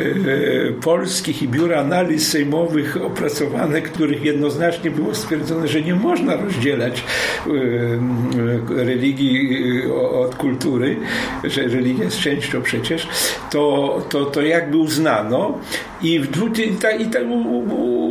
e, 0.00 0.72
polskich 0.72 1.42
i 1.42 1.48
biura 1.48 1.80
analiz 1.80 2.28
sejmowych 2.28 2.96
opracowane, 3.04 3.82
których 3.82 4.24
jednoznacznie 4.24 4.90
było 4.90 5.14
stwierdzone, 5.14 5.68
że 5.68 5.80
nie 5.80 5.94
można 5.94 6.36
rozdzielać 6.36 7.04
e, 7.46 8.84
religii 8.84 9.48
e, 9.86 9.94
od 9.94 10.34
kultury, 10.34 10.96
że 11.44 11.62
religia 11.62 12.04
jest 12.04 12.18
częścią 12.18 12.62
przecież, 12.62 13.08
to, 13.50 13.98
to, 14.08 14.24
to 14.24 14.42
jakby 14.42 14.76
uznano 14.76 15.58
i, 16.02 16.20
w, 16.20 16.58
i, 16.58 16.76
ta, 16.76 16.90
i 16.90 17.06
ta, 17.06 17.18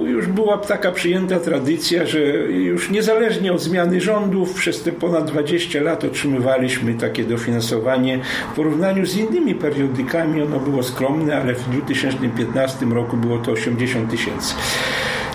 już 0.06 0.28
była 0.28 0.58
taka 0.58 0.92
przyjęta 0.92 1.40
tradycja, 1.40 2.06
że 2.06 2.20
już 2.50 2.90
niezależnie 2.90 3.54
od 3.54 3.62
zmiany 3.62 4.02
rządów 4.02 4.54
przez 4.54 4.84
te 4.84 4.92
ponad 4.92 5.32
20 5.32 5.51
lat 5.82 6.04
otrzymywaliśmy 6.04 6.94
takie 6.94 7.24
dofinansowanie. 7.24 8.20
W 8.52 8.56
porównaniu 8.56 9.06
z 9.06 9.18
innymi 9.18 9.56
periodykami 9.56 10.42
ono 10.42 10.60
było 10.60 10.84
skromne, 10.84 11.38
ale 11.38 11.56
w 11.56 11.70
2015 11.70 12.86
roku 12.86 13.18
było 13.18 13.38
to 13.38 13.52
80 13.52 14.12
tysięcy 14.12 14.54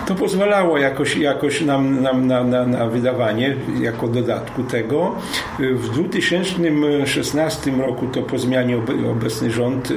to 0.07 0.15
pozwalało 0.15 0.77
jakoś, 0.77 1.17
jakoś 1.17 1.61
nam, 1.61 2.01
nam 2.01 2.27
na, 2.27 2.43
na, 2.43 2.65
na 2.65 2.87
wydawanie 2.87 3.55
jako 3.81 4.07
dodatku 4.07 4.63
tego. 4.63 5.15
W 5.59 5.89
2016 5.89 7.71
roku 7.71 8.07
to 8.07 8.21
po 8.21 8.37
zmianie 8.37 8.77
obecny 9.11 9.51
rząd, 9.51 9.93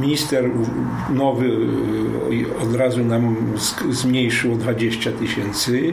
minister 0.00 0.44
nowy 1.10 1.50
od 2.62 2.74
razu 2.74 3.04
nam 3.04 3.36
zmniejszył 3.90 4.52
o 4.52 4.56
20 4.56 5.12
tysięcy 5.12 5.92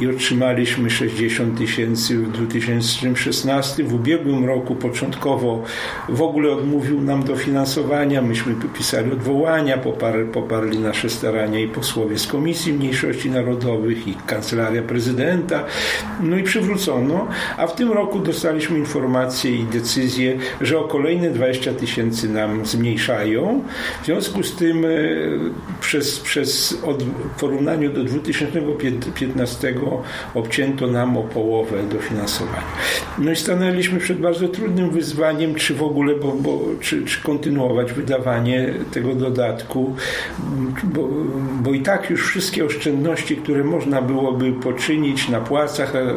i 0.00 0.08
otrzymaliśmy 0.08 0.90
60 0.90 1.58
tysięcy 1.58 2.18
w 2.18 2.32
2016. 2.32 3.84
W 3.84 3.94
ubiegłym 3.94 4.44
roku 4.44 4.74
początkowo 4.74 5.62
w 6.08 6.22
ogóle 6.22 6.52
odmówił 6.52 7.00
nam 7.00 7.24
dofinansowania. 7.24 8.22
Myśmy 8.22 8.54
pisali 8.74 9.12
odwołania, 9.12 9.78
poparli, 9.78 10.26
poparli 10.26 10.78
nasze 10.78 11.10
starania 11.10 11.58
i 11.58 11.68
posłowie 11.68 12.18
z 12.18 12.26
komisji 12.26 12.81
Mniejszości 12.82 13.30
Narodowych 13.30 14.08
i 14.08 14.14
Kancelaria 14.26 14.82
Prezydenta. 14.82 15.64
No 16.20 16.36
i 16.36 16.42
przywrócono, 16.42 17.28
a 17.56 17.66
w 17.66 17.74
tym 17.74 17.92
roku 17.92 18.18
dostaliśmy 18.18 18.78
informację 18.78 19.50
i 19.50 19.64
decyzję, 19.64 20.38
że 20.60 20.78
o 20.78 20.84
kolejne 20.84 21.30
20 21.30 21.74
tysięcy 21.74 22.28
nam 22.28 22.66
zmniejszają. 22.66 23.64
W 24.02 24.06
związku 24.06 24.42
z 24.42 24.56
tym 24.56 24.84
e, 24.84 24.88
przez, 25.80 26.20
przez 26.20 26.78
od, 26.84 27.02
w 27.02 27.40
porównaniu 27.40 27.92
do 27.92 28.04
2015 28.04 29.74
obcięto 30.34 30.86
nam 30.86 31.16
o 31.16 31.22
połowę 31.22 31.82
dofinansowania. 31.82 32.62
No 33.18 33.32
i 33.32 33.36
stanęliśmy 33.36 33.98
przed 33.98 34.18
bardzo 34.18 34.48
trudnym 34.48 34.90
wyzwaniem, 34.90 35.54
czy 35.54 35.74
w 35.74 35.82
ogóle, 35.82 36.14
bo, 36.14 36.32
bo 36.32 36.60
czy, 36.80 37.04
czy 37.04 37.22
kontynuować 37.22 37.92
wydawanie 37.92 38.74
tego 38.92 39.14
dodatku, 39.14 39.96
bo, 40.84 41.08
bo 41.62 41.72
i 41.72 41.80
tak 41.80 42.10
już 42.10 42.28
wszystkie 42.28 42.64
oszczędności, 42.76 43.36
które 43.36 43.64
można 43.64 44.02
byłoby 44.02 44.52
poczynić 44.52 45.28
na 45.28 45.40
płacach 45.40 45.94
e, 45.94 46.14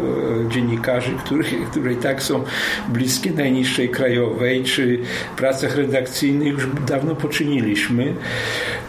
dziennikarzy, 0.50 1.12
które, 1.26 1.44
które 1.72 1.94
i 1.94 1.96
tak 1.96 2.24
są 2.24 2.44
bliskie 2.89 3.32
najniższej 3.32 3.89
krajowej, 3.89 4.63
czy 4.63 5.00
pracach 5.38 5.76
redakcyjnych 5.78 6.54
już 6.54 6.68
dawno 6.88 7.15
poczyniliśmy. 7.15 8.13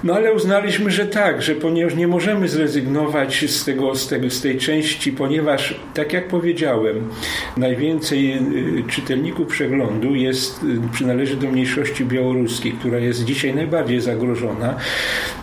No 0.07 0.15
ale 0.15 0.33
uznaliśmy, 0.33 0.91
że 0.91 1.07
tak, 1.07 1.43
że 1.43 1.55
ponieważ 1.55 1.95
nie 1.95 2.09
możemy 2.09 2.49
zrezygnować 2.49 3.45
z, 3.51 3.65
tego, 3.65 3.95
z, 3.95 4.09
tego, 4.09 4.31
z 4.31 4.41
tej 4.41 4.59
części, 4.59 5.13
ponieważ, 5.13 5.81
tak 5.95 6.13
jak 6.13 6.29
powiedziałem, 6.29 7.09
najwięcej 7.57 8.39
y, 8.79 8.85
czytelników 8.89 9.47
przeglądu 9.47 10.15
jest, 10.15 10.63
y, 10.63 10.93
przynależy 10.93 11.37
do 11.37 11.51
mniejszości 11.51 12.05
białoruskiej, 12.05 12.73
która 12.73 12.99
jest 12.99 13.25
dzisiaj 13.25 13.55
najbardziej 13.55 14.01
zagrożona, 14.01 14.77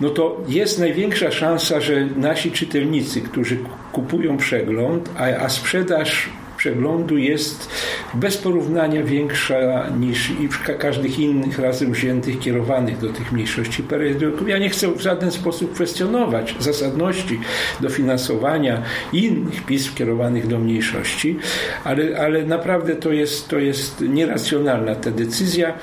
no 0.01 0.09
to 0.09 0.41
jest 0.47 0.79
największa 0.79 1.31
szansa, 1.31 1.81
że 1.81 2.07
nasi 2.15 2.51
czytelnicy, 2.51 3.21
którzy 3.21 3.57
kupują 3.91 4.37
przegląd, 4.37 5.09
a, 5.17 5.23
a 5.23 5.49
sprzedaż 5.49 6.29
przeglądu 6.63 7.17
jest 7.17 7.69
bez 8.13 8.37
porównania 8.37 9.03
większa 9.03 9.89
niż 9.99 10.29
i 10.29 10.49
każdych 10.79 11.19
innych 11.19 11.59
razem 11.59 11.91
wziętych 11.91 12.39
kierowanych 12.39 12.97
do 12.97 13.09
tych 13.09 13.31
mniejszości 13.31 13.83
periodyków. 13.83 14.49
Ja 14.49 14.57
nie 14.57 14.69
chcę 14.69 14.87
w 14.87 15.01
żaden 15.01 15.31
sposób 15.31 15.73
kwestionować 15.73 16.55
zasadności 16.59 17.39
dofinansowania 17.81 18.81
innych 19.13 19.65
pism 19.65 19.95
kierowanych 19.95 20.47
do 20.47 20.59
mniejszości, 20.59 21.39
ale, 21.83 22.19
ale 22.19 22.45
naprawdę 22.45 22.95
to 22.95 23.11
jest, 23.11 23.47
to 23.47 23.59
jest 23.59 24.01
nieracjonalna 24.01 24.95
ta 24.95 25.11
decyzja. 25.11 25.73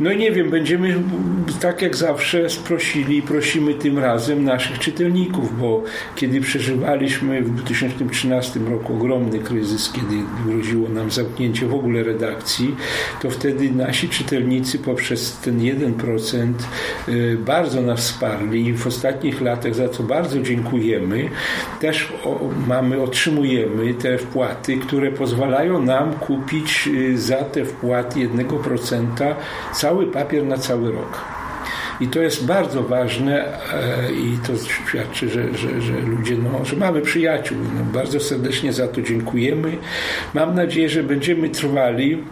No 0.00 0.12
nie 0.12 0.32
wiem, 0.32 0.50
będziemy 0.50 1.02
tak 1.60 1.82
jak 1.82 1.96
zawsze 1.96 2.46
prosili 2.66 3.16
i 3.16 3.22
prosimy 3.22 3.74
tym 3.74 3.98
razem 3.98 4.44
naszych 4.44 4.78
czytelników, 4.78 5.60
bo 5.60 5.82
kiedy 6.16 6.40
przeżywaliśmy 6.40 7.42
w 7.42 7.54
2013 7.54 8.60
roku 8.60 8.94
ogromny 8.94 9.38
kryzys, 9.38 9.92
kiedy 9.92 10.16
groziło 10.46 10.88
nam 10.88 11.10
zamknięcie 11.10 11.66
w 11.66 11.74
ogóle 11.74 12.02
redakcji, 12.02 12.76
to 13.22 13.30
wtedy 13.30 13.70
nasi 13.70 14.08
czytelnicy 14.08 14.78
poprzez 14.78 15.38
ten 15.38 15.58
1% 15.58 16.52
y, 17.08 17.38
bardzo 17.46 17.82
nas 17.82 18.00
wsparli 18.00 18.66
i 18.66 18.72
w 18.72 18.86
ostatnich 18.86 19.40
latach 19.40 19.74
za 19.74 19.88
co 19.88 20.02
bardzo 20.02 20.40
dziękujemy, 20.40 21.28
też 21.80 22.12
mamy, 22.66 23.02
otrzymujemy 23.02 23.94
te 23.94 24.18
wpłaty, 24.18 24.76
które 24.76 25.12
pozwalają 25.12 25.82
nam 25.82 26.12
kupić 26.12 26.88
y, 26.88 27.18
za 27.18 27.36
te 27.36 27.64
wpłaty 27.64 28.28
1% 28.28 29.34
cały 29.82 30.06
papier 30.06 30.44
na 30.44 30.58
cały 30.58 30.92
rok. 30.92 31.31
I 32.00 32.08
to 32.08 32.20
jest 32.20 32.46
bardzo 32.46 32.82
ważne 32.82 33.44
e, 33.44 34.12
i 34.12 34.38
to 34.46 34.52
świadczy, 34.88 35.28
że, 35.28 35.54
że, 35.54 35.80
że 35.80 35.92
ludzie, 35.92 36.36
no, 36.36 36.64
że 36.64 36.76
mamy 36.76 37.00
przyjaciół. 37.00 37.58
No, 37.78 37.84
bardzo 37.84 38.20
serdecznie 38.20 38.72
za 38.72 38.88
to 38.88 39.02
dziękujemy. 39.02 39.76
Mam 40.34 40.54
nadzieję, 40.54 40.88
że 40.88 41.02
będziemy 41.02 41.48
trwali. 41.48 42.24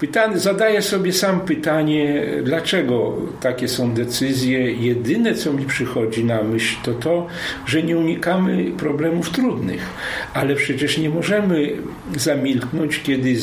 Pytany, 0.00 0.38
zadaję 0.38 0.82
sobie 0.82 1.12
sam 1.12 1.40
pytanie, 1.40 2.26
dlaczego 2.42 3.16
takie 3.40 3.68
są 3.68 3.94
decyzje. 3.94 4.72
Jedyne, 4.72 5.34
co 5.34 5.52
mi 5.52 5.64
przychodzi 5.64 6.24
na 6.24 6.42
myśl, 6.42 6.76
to 6.82 6.94
to, 6.94 7.26
że 7.66 7.82
nie 7.82 7.96
unikamy 7.96 8.64
problemów 8.78 9.30
trudnych, 9.30 9.86
ale 10.34 10.54
przecież 10.54 10.98
nie 10.98 11.10
możemy 11.10 11.72
zamilknąć, 12.16 13.02
kiedy 13.02 13.34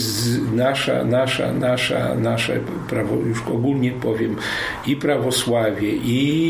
nasza, 0.53 1.03
nasza, 1.03 1.53
nasza, 1.53 2.15
nasze 2.15 2.59
prawo, 2.89 3.15
już 3.15 3.41
ogólnie 3.47 3.91
powiem, 3.91 4.35
i 4.87 4.95
prawosławie, 4.95 5.60
i 5.69 6.41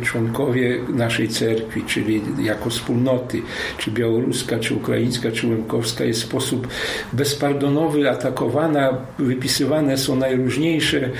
członkowie 0.00 0.78
naszej 0.88 1.28
cerkwi, 1.28 1.82
czyli 1.86 2.22
jako 2.42 2.70
wspólnoty, 2.70 3.42
czy 3.78 3.90
białoruska, 3.90 4.58
czy 4.58 4.74
ukraińska, 4.74 5.32
czy 5.32 5.46
łemkowska, 5.46 6.04
jest 6.04 6.22
w 6.22 6.26
sposób 6.26 6.68
bezpardonowy 7.12 8.10
atakowana, 8.10 8.98
wypisywane 9.18 9.98
są 9.98 10.16
najróżniejsze 10.16 11.10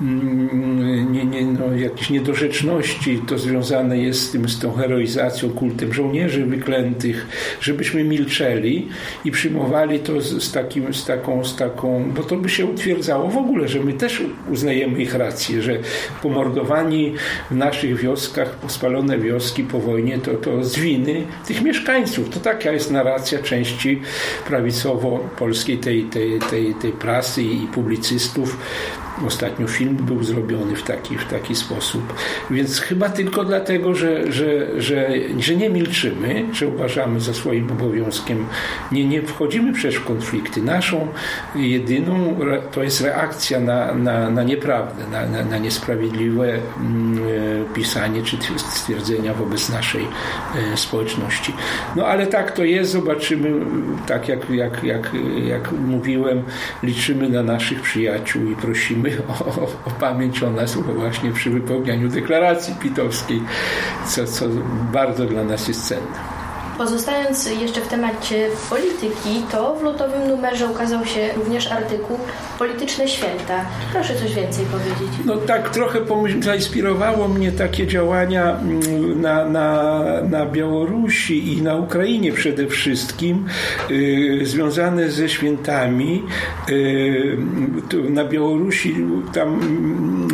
mm, 0.00 1.12
nie, 1.12 1.24
nie, 1.24 1.44
no, 1.44 1.76
jakieś 1.76 2.10
niedorzeczności, 2.10 3.22
to 3.28 3.38
związane 3.38 3.98
jest 3.98 4.20
z 4.22 4.30
tym, 4.30 4.48
z 4.48 4.58
tą 4.58 4.72
heroizacją, 4.72 5.50
kultem 5.50 5.92
żołnierzy 5.92 6.46
wyklętych, 6.46 7.26
żebyśmy 7.60 8.04
milczeli 8.04 8.88
i 9.24 9.30
przyjmowali 9.30 10.00
to 10.00 10.20
z, 10.20 10.42
z, 10.42 10.52
takim, 10.52 10.94
z, 10.94 11.04
taką, 11.04 11.44
z 11.44 11.56
taką, 11.56 12.12
bo 12.16 12.22
to 12.22 12.36
by 12.36 12.48
się 12.48 12.66
utwierdzało 12.66 13.28
w 13.28 13.36
ogóle, 13.36 13.68
że 13.68 13.80
my 13.80 13.92
też 13.92 14.22
uznajemy 14.50 15.02
ich 15.02 15.14
rację, 15.14 15.62
że 15.62 15.78
pomordowani 16.22 17.14
w 17.50 17.56
naszych 17.56 17.96
wioskach 17.96 18.23
wioskach, 18.24 18.56
spalone 18.68 19.18
wioski 19.18 19.62
po 19.62 19.78
wojnie, 19.78 20.18
to, 20.18 20.34
to 20.34 20.64
z 20.64 20.78
winy 20.78 21.26
tych 21.46 21.62
mieszkańców. 21.62 22.28
To 22.28 22.40
taka 22.40 22.72
jest 22.72 22.90
narracja 22.90 23.38
części 23.42 24.00
prawicowo-polskiej 24.46 25.78
tej, 25.78 26.04
tej, 26.04 26.38
tej, 26.50 26.74
tej 26.74 26.92
prasy 26.92 27.42
i 27.42 27.66
publicystów. 27.66 28.56
Ostatnio 29.26 29.68
film 29.68 29.96
był 29.96 30.22
zrobiony 30.22 30.76
w 30.76 30.82
taki, 30.82 31.18
w 31.18 31.24
taki 31.24 31.54
sposób. 31.54 32.14
Więc 32.50 32.80
chyba 32.80 33.08
tylko 33.08 33.44
dlatego, 33.44 33.94
że, 33.94 34.32
że, 34.32 34.80
że, 34.80 35.08
że 35.38 35.56
nie 35.56 35.70
milczymy, 35.70 36.44
że 36.52 36.68
uważamy 36.68 37.20
za 37.20 37.34
swoim 37.34 37.72
obowiązkiem, 37.72 38.46
nie, 38.92 39.04
nie 39.04 39.22
wchodzimy 39.22 39.72
przecież 39.72 40.00
w 40.00 40.04
konflikty. 40.04 40.62
Naszą 40.62 41.08
jedyną 41.54 42.36
to 42.72 42.82
jest 42.82 43.00
reakcja 43.00 43.60
na, 43.60 43.94
na, 43.94 44.30
na 44.30 44.42
nieprawdę, 44.42 45.06
na, 45.12 45.26
na, 45.26 45.44
na 45.44 45.58
niesprawiedliwe 45.58 46.52
mm, 46.80 47.18
e, 47.70 47.74
pisanie 47.74 48.22
czy 48.22 48.36
stwierdzenia 48.56 49.34
wobec 49.34 49.68
naszej 49.68 50.06
e, 50.72 50.76
społeczności. 50.76 51.52
No 51.96 52.06
ale 52.06 52.26
tak 52.26 52.52
to 52.52 52.64
jest, 52.64 52.92
zobaczymy, 52.92 53.66
tak 54.06 54.28
jak, 54.28 54.50
jak, 54.50 54.84
jak, 54.84 55.10
jak 55.44 55.72
mówiłem, 55.72 56.42
liczymy 56.82 57.28
na 57.28 57.42
naszych 57.42 57.80
przyjaciół 57.80 58.50
i 58.50 58.56
prosimy 58.56 59.03
o, 59.28 59.62
o, 59.62 59.90
pamięć 60.00 60.42
o 60.42 60.50
nas 60.50 60.74
właśnie 60.74 61.32
przy 61.32 61.50
wypełnianiu 61.50 62.08
deklaracji 62.08 62.74
pitowskiej, 62.74 63.42
co, 64.06 64.24
co 64.26 64.44
bardzo 64.92 65.26
dla 65.26 65.44
nas 65.44 65.68
jest 65.68 65.88
cenne. 65.88 66.33
Pozostając 66.78 67.50
jeszcze 67.60 67.80
w 67.80 67.88
temacie 67.88 68.48
polityki, 68.70 69.42
to 69.52 69.74
w 69.74 69.82
lutowym 69.82 70.28
numerze 70.28 70.66
ukazał 70.66 71.04
się 71.04 71.28
również 71.36 71.72
artykuł 71.72 72.18
Polityczne 72.58 73.08
Święta. 73.08 73.64
Proszę 73.92 74.14
coś 74.14 74.34
więcej 74.34 74.64
powiedzieć. 74.66 75.18
No 75.24 75.36
tak, 75.36 75.70
trochę 75.70 76.00
zainspirowało 76.40 77.28
mnie 77.28 77.52
takie 77.52 77.86
działania 77.86 78.56
mm, 78.58 79.20
na, 79.20 79.44
na, 79.44 80.02
na 80.30 80.46
Białorusi 80.46 81.52
i 81.52 81.62
na 81.62 81.76
Ukrainie 81.76 82.32
przede 82.32 82.66
wszystkim, 82.66 83.46
yy, 83.90 84.46
związane 84.46 85.10
ze 85.10 85.28
świętami. 85.28 86.22
Yy, 86.68 87.36
na 88.10 88.24
Białorusi 88.24 88.96
tam 89.32 89.60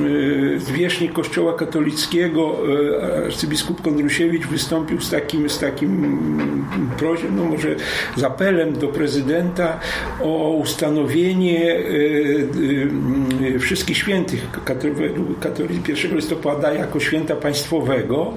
yy, 0.05 0.61
zwierzchnik 0.61 1.13
Kościoła 1.13 1.53
katolickiego 1.53 2.57
y, 2.69 3.27
arcybiskup 3.27 3.83
Kondrusiewicz 3.83 4.47
wystąpił 4.47 5.01
z 5.01 5.11
takim, 5.11 5.51
z 5.51 5.59
takim 5.59 6.30
prośbą, 6.99 7.29
no 7.37 7.45
może 7.45 7.77
z 8.17 8.25
apelem 8.25 8.73
do 8.73 8.89
prezydenta 8.89 9.81
o 10.23 10.51
ustanowienie 10.51 11.75
e, 11.75 13.55
e, 13.55 13.59
wszystkich 13.59 13.97
świętych 13.97 14.47
1 15.89 16.17
listopada 16.17 16.73
jako 16.73 17.01
święta 17.01 17.37
państwowego. 17.37 18.35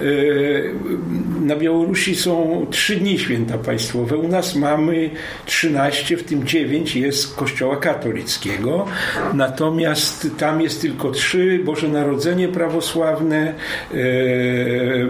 E, 0.00 0.04
na 1.40 1.56
Białorusi 1.56 2.16
są 2.16 2.66
trzy 2.70 2.96
dni 2.96 3.18
święta 3.18 3.58
państwowe. 3.58 4.16
U 4.16 4.28
nas 4.28 4.56
mamy 4.56 5.10
13, 5.46 6.16
w 6.16 6.24
tym 6.24 6.46
9 6.46 6.96
jest 6.96 7.36
kościoła 7.36 7.76
katolickiego. 7.76 8.86
Natomiast 9.34 10.26
tam 10.38 10.60
jest 10.60 10.80
tylko 10.80 11.10
trzy 11.10 11.60
Boże 11.64 11.88
Narodzenie 11.88 12.48
prawosławne, 12.48 13.54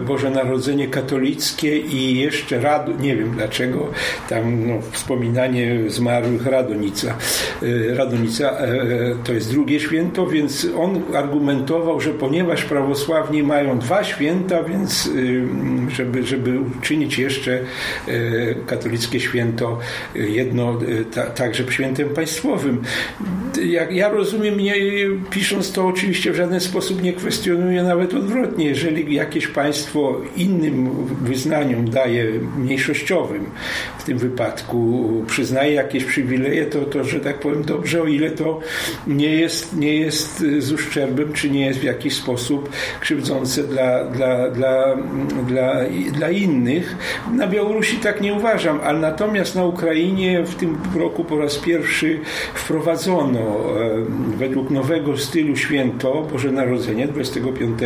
Boże 0.07 0.31
Narodzenie 0.31 0.89
katolickie 0.89 1.79
i 1.79 2.22
jeszcze 2.23 2.61
Rad, 2.61 3.01
nie 3.01 3.17
wiem 3.17 3.31
dlaczego, 3.31 3.89
tam 4.29 4.67
no, 4.69 4.75
wspominanie 4.93 5.91
zmarłych 5.91 6.47
Radonica. 6.47 7.17
E, 7.63 7.95
Radonica 7.95 8.51
e, 8.51 8.77
to 9.25 9.33
jest 9.33 9.51
drugie 9.51 9.81
święto, 9.81 10.27
więc 10.27 10.67
on 10.77 11.03
argumentował, 11.15 12.01
że 12.01 12.11
ponieważ 12.11 12.65
prawosławni 12.65 13.43
mają 13.43 13.79
dwa 13.79 14.05
święta, 14.05 14.63
więc 14.63 15.07
e, 15.07 15.91
żeby, 15.91 16.23
żeby 16.27 16.61
uczynić 16.61 17.19
jeszcze 17.19 17.61
katolickie 18.67 19.21
święto 19.21 19.79
jedno 20.15 20.79
także 21.35 21.65
świętem 21.73 22.09
państwowym. 22.09 22.83
Jak 23.65 23.93
ja 23.93 24.09
rozumiem, 24.09 24.59
nie, 24.59 24.75
pisząc 25.31 25.73
to 25.73 25.87
oczywiście 25.87 26.33
w 26.33 26.37
żaden 26.37 26.61
sposób 26.61 27.03
nie 27.03 27.13
kwestionuję, 27.13 27.83
nawet 27.83 28.15
odwrotnie. 28.15 28.67
Jeżeli 28.67 29.15
jakieś 29.15 29.47
państwo 29.47 30.21
innym 30.37 30.91
wyznaniom 31.23 31.91
daje 31.91 32.12
mniejszościowym 32.57 33.47
w 33.99 34.05
tym 34.05 34.19
wypadku 34.19 35.09
przyznaje 35.27 35.73
jakieś 35.73 36.05
przywileje, 36.05 36.67
to, 36.67 36.81
to 36.81 37.05
że 37.05 37.21
tak 37.21 37.39
powiem 37.39 37.63
dobrze, 37.63 38.03
o 38.03 38.07
ile 38.07 38.31
to 38.31 38.61
nie 39.07 39.37
jest, 39.37 39.77
nie 39.77 39.97
jest 39.97 40.45
z 40.59 40.73
uszczerbem, 40.73 41.33
czy 41.33 41.51
nie 41.51 41.67
jest 41.67 41.79
w 41.79 41.83
jakiś 41.83 42.17
sposób 42.17 42.71
krzywdzące 43.01 43.63
dla, 43.65 44.05
dla, 44.05 44.51
dla, 44.51 44.97
dla, 45.47 45.75
dla 46.13 46.31
innych. 46.31 46.97
Na 47.33 47.47
Białorusi 47.47 47.97
tak 47.97 48.21
nie 48.21 48.35
uważam, 48.35 48.81
ale 48.85 48.99
natomiast 48.99 49.55
na 49.55 49.65
Ukrainie 49.65 50.43
w 50.45 50.55
tym 50.55 50.79
roku 50.97 51.25
po 51.25 51.39
raz 51.39 51.59
pierwszy 51.59 52.21
wprowadzono 52.55 53.41
e, 53.41 54.37
według 54.37 54.71
nowego 54.71 55.19
stylu 55.19 55.57
święto 55.57 56.27
Boże 56.33 56.53
Narodzenie 56.53 57.09
25 57.09 57.79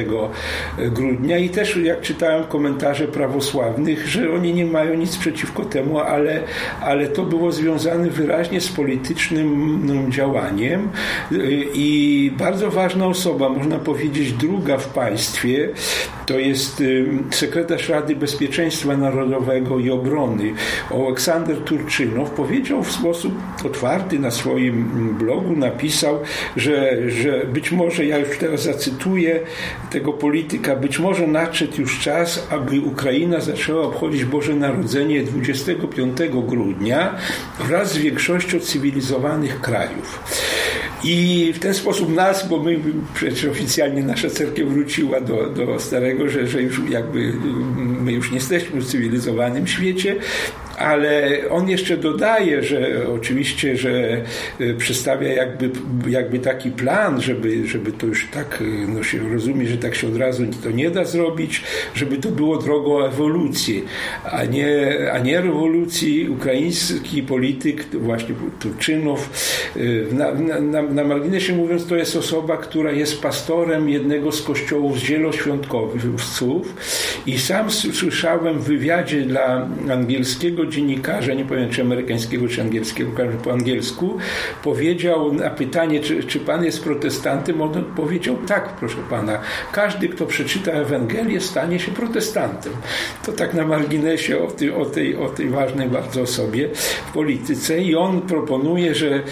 grudnia 0.78 1.38
i 1.38 1.48
też 1.48 1.76
jak 1.76 2.00
czytałem 2.00 2.44
komentarze 2.44 3.08
prawosławnych, 3.08 4.08
że 4.16 4.32
oni 4.32 4.54
nie 4.54 4.66
mają 4.66 4.94
nic 4.94 5.16
przeciwko 5.16 5.64
temu, 5.64 5.98
ale, 5.98 6.42
ale 6.80 7.08
to 7.08 7.22
było 7.22 7.52
związane 7.52 8.10
wyraźnie 8.10 8.60
z 8.60 8.68
politycznym 8.68 9.80
no, 9.86 10.10
działaniem. 10.10 10.88
I 11.74 12.32
bardzo 12.38 12.70
ważna 12.70 13.06
osoba, 13.06 13.48
można 13.48 13.78
powiedzieć 13.78 14.32
druga 14.32 14.78
w 14.78 14.88
państwie, 14.88 15.68
to 16.26 16.38
jest 16.38 16.82
sekretarz 17.30 17.88
Rady 17.88 18.16
Bezpieczeństwa 18.16 18.96
Narodowego 18.96 19.78
i 19.78 19.90
Obrony 19.90 20.54
Aleksander 20.90 21.56
Turczynow 21.64 22.30
powiedział 22.30 22.82
w 22.82 22.92
sposób 22.92 23.32
otwarty 23.64 24.18
na 24.18 24.30
swoim 24.30 24.84
blogu, 25.18 25.56
napisał, 25.56 26.18
że, 26.56 27.10
że 27.10 27.46
być 27.46 27.72
może, 27.72 28.04
ja 28.04 28.18
już 28.18 28.38
teraz 28.38 28.62
zacytuję 28.62 29.40
tego 29.90 30.12
polityka, 30.12 30.76
być 30.76 30.98
może 30.98 31.26
nadszedł 31.26 31.80
już 31.80 32.00
czas, 32.00 32.46
aby 32.50 32.80
Ukraina 32.80 33.40
zaczęła 33.40 33.82
obchodzić 33.82 34.05
Boże 34.24 34.54
Narodzenie 34.54 35.22
25 35.22 36.18
grudnia 36.46 37.14
wraz 37.58 37.92
z 37.92 37.98
większością 37.98 38.60
cywilizowanych 38.60 39.60
krajów. 39.60 40.20
I 41.04 41.52
w 41.54 41.58
ten 41.58 41.74
sposób 41.74 42.14
nas, 42.14 42.48
bo 42.48 42.62
my 42.62 42.78
przecież 43.14 43.44
oficjalnie 43.44 44.02
nasza 44.02 44.30
cerkiew 44.30 44.68
wróciła 44.68 45.20
do, 45.20 45.50
do 45.50 45.80
starego, 45.80 46.28
że, 46.28 46.46
że 46.46 46.62
już 46.62 46.80
jakby 46.90 47.32
my 47.76 48.12
już 48.12 48.30
nie 48.30 48.36
jesteśmy 48.36 48.80
w 48.80 48.86
cywilizowanym 48.86 49.66
świecie, 49.66 50.16
ale 50.78 51.40
on 51.50 51.68
jeszcze 51.68 51.96
dodaje, 51.96 52.62
że 52.62 53.08
oczywiście, 53.14 53.76
że 53.76 54.22
e, 54.60 54.74
przedstawia 54.74 55.28
jakby, 55.28 55.70
jakby 56.08 56.38
taki 56.38 56.70
plan, 56.70 57.20
żeby, 57.20 57.68
żeby 57.68 57.92
to 57.92 58.06
już 58.06 58.28
tak 58.30 58.62
e, 58.62 58.64
no 58.88 59.02
się 59.02 59.28
rozumie, 59.28 59.66
że 59.66 59.76
tak 59.76 59.94
się 59.94 60.08
od 60.08 60.16
razu 60.16 60.42
to 60.62 60.70
nie 60.70 60.90
da 60.90 61.04
zrobić, 61.04 61.62
żeby 61.94 62.16
to 62.16 62.28
było 62.28 62.56
drogą 62.56 63.04
ewolucji, 63.04 63.84
a 64.24 64.44
nie, 64.44 64.92
a 65.12 65.18
nie 65.18 65.40
rewolucji. 65.40 66.28
Ukraiński 66.28 67.22
polityk, 67.22 67.86
właśnie 67.92 68.34
Turczynów, 68.60 69.30
e, 69.76 70.14
na, 70.14 70.60
na, 70.60 70.82
na 70.82 71.04
marginesie 71.04 71.52
mówiąc, 71.52 71.86
to 71.86 71.96
jest 71.96 72.16
osoba, 72.16 72.56
która 72.56 72.92
jest 72.92 73.22
pastorem 73.22 73.88
jednego 73.88 74.32
z 74.32 74.42
kościołów 74.42 74.96
zieloświątkowców 74.96 76.76
i 77.26 77.38
sam 77.38 77.70
słyszałem 77.70 78.58
w 78.58 78.64
wywiadzie 78.64 79.20
dla 79.20 79.68
angielskiego 79.90 80.65
dziennikarza, 80.68 81.34
nie 81.34 81.44
powiem 81.44 81.70
czy 81.70 81.82
amerykańskiego, 81.82 82.48
czy 82.48 82.62
angielskiego, 82.62 83.10
po 83.44 83.52
angielsku, 83.52 84.18
powiedział 84.62 85.32
na 85.32 85.50
pytanie, 85.50 86.00
czy, 86.00 86.24
czy 86.24 86.40
pan 86.40 86.64
jest 86.64 86.84
protestantem, 86.84 87.62
on 87.62 87.84
powiedział 87.96 88.36
tak, 88.46 88.68
proszę 88.68 88.96
pana. 89.10 89.38
Każdy, 89.72 90.08
kto 90.08 90.26
przeczyta 90.26 90.72
Ewangelię, 90.72 91.40
stanie 91.40 91.78
się 91.78 91.92
protestantem. 91.92 92.72
To 93.26 93.32
tak 93.32 93.54
na 93.54 93.66
marginesie 93.66 94.38
o 94.38 94.46
tej, 94.46 94.70
o 94.70 94.84
tej, 94.84 95.16
o 95.16 95.28
tej 95.28 95.48
ważnej 95.48 95.88
bardzo 95.88 96.22
osobie 96.22 96.68
w 97.08 97.12
polityce 97.12 97.78
i 97.78 97.94
on 97.94 98.20
proponuje, 98.22 98.94
że, 98.94 99.22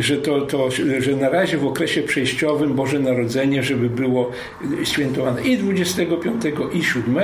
że, 0.00 0.16
to, 0.16 0.40
to, 0.40 0.70
że 0.98 1.16
na 1.16 1.28
razie 1.28 1.58
w 1.58 1.66
okresie 1.66 2.02
przejściowym 2.02 2.74
Boże 2.74 2.98
Narodzenie, 2.98 3.62
żeby 3.62 3.90
było 3.90 4.30
świętowane 4.84 5.42
i 5.42 5.58
25 5.58 6.42
i 6.72 6.84
7, 6.84 7.14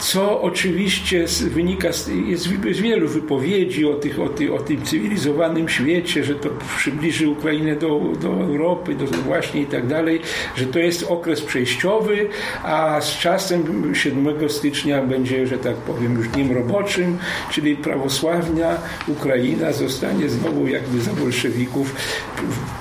co 0.00 0.42
oczywiście 0.42 1.24
wynika 1.40 1.92
z, 1.92 2.08
jest 2.26 2.43
z 2.72 2.80
wielu 2.80 3.08
wypowiedzi 3.08 3.84
o, 3.84 3.94
tych, 3.94 4.20
o, 4.20 4.28
tych, 4.28 4.52
o 4.52 4.58
tym 4.58 4.82
cywilizowanym 4.82 5.68
świecie, 5.68 6.24
że 6.24 6.34
to 6.34 6.48
przybliży 6.76 7.28
Ukrainę 7.28 7.76
do, 7.76 8.00
do 8.20 8.28
Europy, 8.28 8.94
do 8.94 9.06
właśnie 9.06 9.60
i 9.60 9.66
tak 9.66 9.86
dalej, 9.86 10.20
że 10.56 10.66
to 10.66 10.78
jest 10.78 11.02
okres 11.02 11.40
przejściowy, 11.40 12.28
a 12.64 13.00
z 13.00 13.18
czasem 13.18 13.94
7 13.94 14.50
stycznia 14.50 15.02
będzie, 15.02 15.46
że 15.46 15.58
tak 15.58 15.76
powiem, 15.76 16.16
już 16.16 16.28
dniem 16.28 16.52
roboczym, 16.52 17.18
czyli 17.50 17.76
prawosławna 17.76 18.78
Ukraina 19.08 19.72
zostanie 19.72 20.28
znowu 20.28 20.66
jakby 20.66 21.00
za 21.00 21.12
bolszewików 21.12 21.94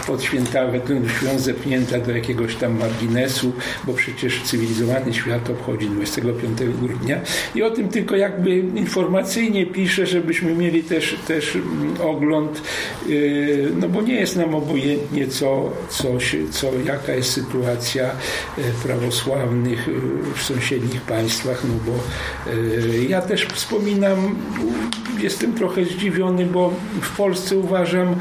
pod 0.08 0.24
święta, 0.24 0.80
ten 0.88 1.10
świąt 1.10 1.40
zepchnięta 1.40 2.00
do 2.00 2.12
jakiegoś 2.12 2.56
tam 2.56 2.80
marginesu, 2.80 3.54
bo 3.84 3.94
przecież 3.94 4.44
cywilizowany 4.44 5.14
świat 5.14 5.50
obchodzi 5.50 5.88
25 5.88 6.60
grudnia. 6.82 7.20
I 7.56 7.64
o 7.64 7.72
tym 7.72 7.90
tylko 7.90 8.16
jakby 8.16 8.58
informacyjnie 8.58 9.53
nie 9.54 9.66
piszę, 9.66 10.06
żebyśmy 10.06 10.56
mieli 10.56 10.84
też, 10.84 11.16
też 11.28 11.56
mm, 11.56 12.02
ogląd, 12.02 12.62
y, 13.10 13.72
no 13.80 13.90
bo 13.90 14.02
nie 14.02 14.16
jest 14.16 14.36
nam 14.36 14.56
obojętnie, 14.56 15.28
co, 15.28 15.72
co, 15.90 16.08
co, 16.52 16.72
jaka 16.86 17.14
jest 17.14 17.32
sytuacja 17.32 18.12
y, 18.58 18.62
prawosławnych 18.84 19.88
y, 19.88 19.92
w 20.36 20.44
sąsiednich 20.44 21.02
państwach, 21.02 21.64
no 21.64 21.74
bo 21.86 22.00
ja 23.10 23.22
też 23.22 23.46
wspominam, 23.46 24.36
jestem 25.20 25.54
trochę 25.54 25.86
zdziwiony, 25.86 26.46
bo 26.46 26.74
w 27.02 27.18
Polsce 27.18 27.58
uważam, 27.58 28.16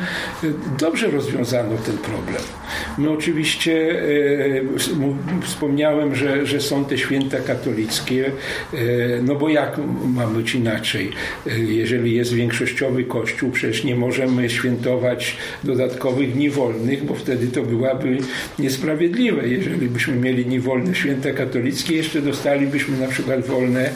dobrze 0.78 1.10
rozwiązano 1.10 1.76
ten 1.86 1.98
problem. 1.98 2.42
My 2.98 3.10
oczywiście 3.10 4.02
wspomniałem, 5.42 6.14
że, 6.14 6.46
że 6.46 6.60
są 6.60 6.84
te 6.84 6.98
święta 6.98 7.38
katolickie, 7.40 8.32
no 9.22 9.34
bo 9.34 9.48
jak 9.48 9.78
ma 10.14 10.26
być 10.26 10.54
inaczej? 10.54 11.12
Jeżeli 11.68 12.14
jest 12.14 12.32
większościowy 12.34 13.04
kościół, 13.04 13.50
przecież 13.50 13.84
nie 13.84 13.96
możemy 13.96 14.50
świętować 14.50 15.36
dodatkowych 15.64 16.32
dni 16.32 16.50
wolnych, 16.50 17.04
bo 17.04 17.14
wtedy 17.14 17.46
to 17.46 17.62
byłaby 17.62 18.18
niesprawiedliwe. 18.58 19.48
Jeżeli 19.48 19.88
byśmy 19.88 20.16
mieli 20.16 20.44
dni 20.44 20.60
wolne 20.60 20.94
święta 20.94 21.32
katolickie, 21.32 21.96
jeszcze 21.96 22.22
dostalibyśmy 22.22 22.98
na 22.98 23.06
przykład 23.06 23.46
wolne 23.46 23.90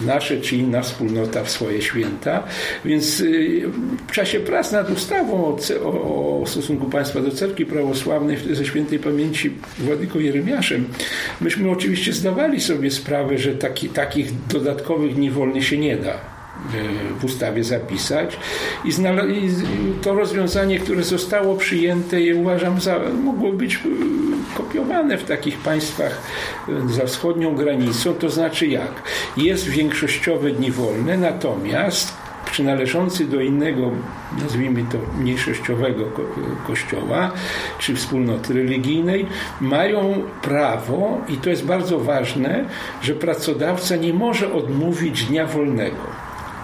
nasze 0.00 0.40
czy 0.40 0.56
inna 0.56 0.82
wspólnota 0.82 1.44
w 1.44 1.50
swoje 1.50 1.82
święta. 1.82 2.42
Więc 2.84 3.20
y, 3.20 3.62
w 4.08 4.12
czasie 4.12 4.40
prac 4.40 4.72
nad 4.72 4.90
ustawą 4.90 5.44
o, 5.44 5.58
o, 5.84 6.42
o 6.42 6.46
stosunku 6.46 6.90
państwa 6.90 7.20
do 7.20 7.30
cerkwi 7.30 7.66
prawosławnej 7.66 8.36
ze 8.52 8.66
świętej 8.66 8.98
pamięci 8.98 9.50
Władyką 9.78 10.18
Jeremiaszem, 10.18 10.84
myśmy 11.40 11.70
oczywiście 11.70 12.12
zdawali 12.12 12.60
sobie 12.60 12.90
sprawę, 12.90 13.38
że 13.38 13.54
taki, 13.54 13.88
takich 13.88 14.46
dodatkowych 14.46 15.14
dni 15.14 15.30
wolnych 15.30 15.66
się 15.66 15.78
nie 15.78 15.96
da 15.96 16.31
w 17.18 17.24
ustawie 17.24 17.64
zapisać. 17.64 18.36
I, 18.84 18.92
to 20.02 20.14
rozwiązanie, 20.14 20.78
które 20.78 21.02
zostało 21.02 21.56
przyjęte 21.56 22.20
je 22.20 22.36
uważam 22.36 22.80
za, 22.80 22.98
mogło 23.24 23.52
być 23.52 23.74
y, 23.76 23.78
kopiowane 24.56 25.18
w 25.18 25.24
takich 25.24 25.58
państwach 25.58 26.22
y, 26.68 26.92
za 26.92 27.06
wschodnią 27.06 27.54
granicą, 27.54 28.14
to 28.14 28.30
znaczy 28.30 28.66
jak? 28.66 29.02
Jest 29.36 29.68
większościowe 29.68 30.50
dni 30.50 30.70
wolne, 30.70 31.16
natomiast 31.16 32.12
przynależący 32.50 33.24
do 33.24 33.40
innego, 33.40 33.90
nazwijmy 34.42 34.84
to 34.92 34.98
mniejszościowego 35.20 36.04
kościoła 36.66 37.32
czy 37.78 37.94
wspólnoty 37.94 38.54
religijnej, 38.54 39.26
mają 39.60 40.22
prawo, 40.42 41.20
i 41.28 41.36
to 41.36 41.50
jest 41.50 41.64
bardzo 41.64 42.00
ważne, 42.00 42.64
że 43.02 43.14
pracodawca 43.14 43.96
nie 43.96 44.14
może 44.14 44.52
odmówić 44.52 45.24
dnia 45.24 45.46
wolnego 45.46 46.21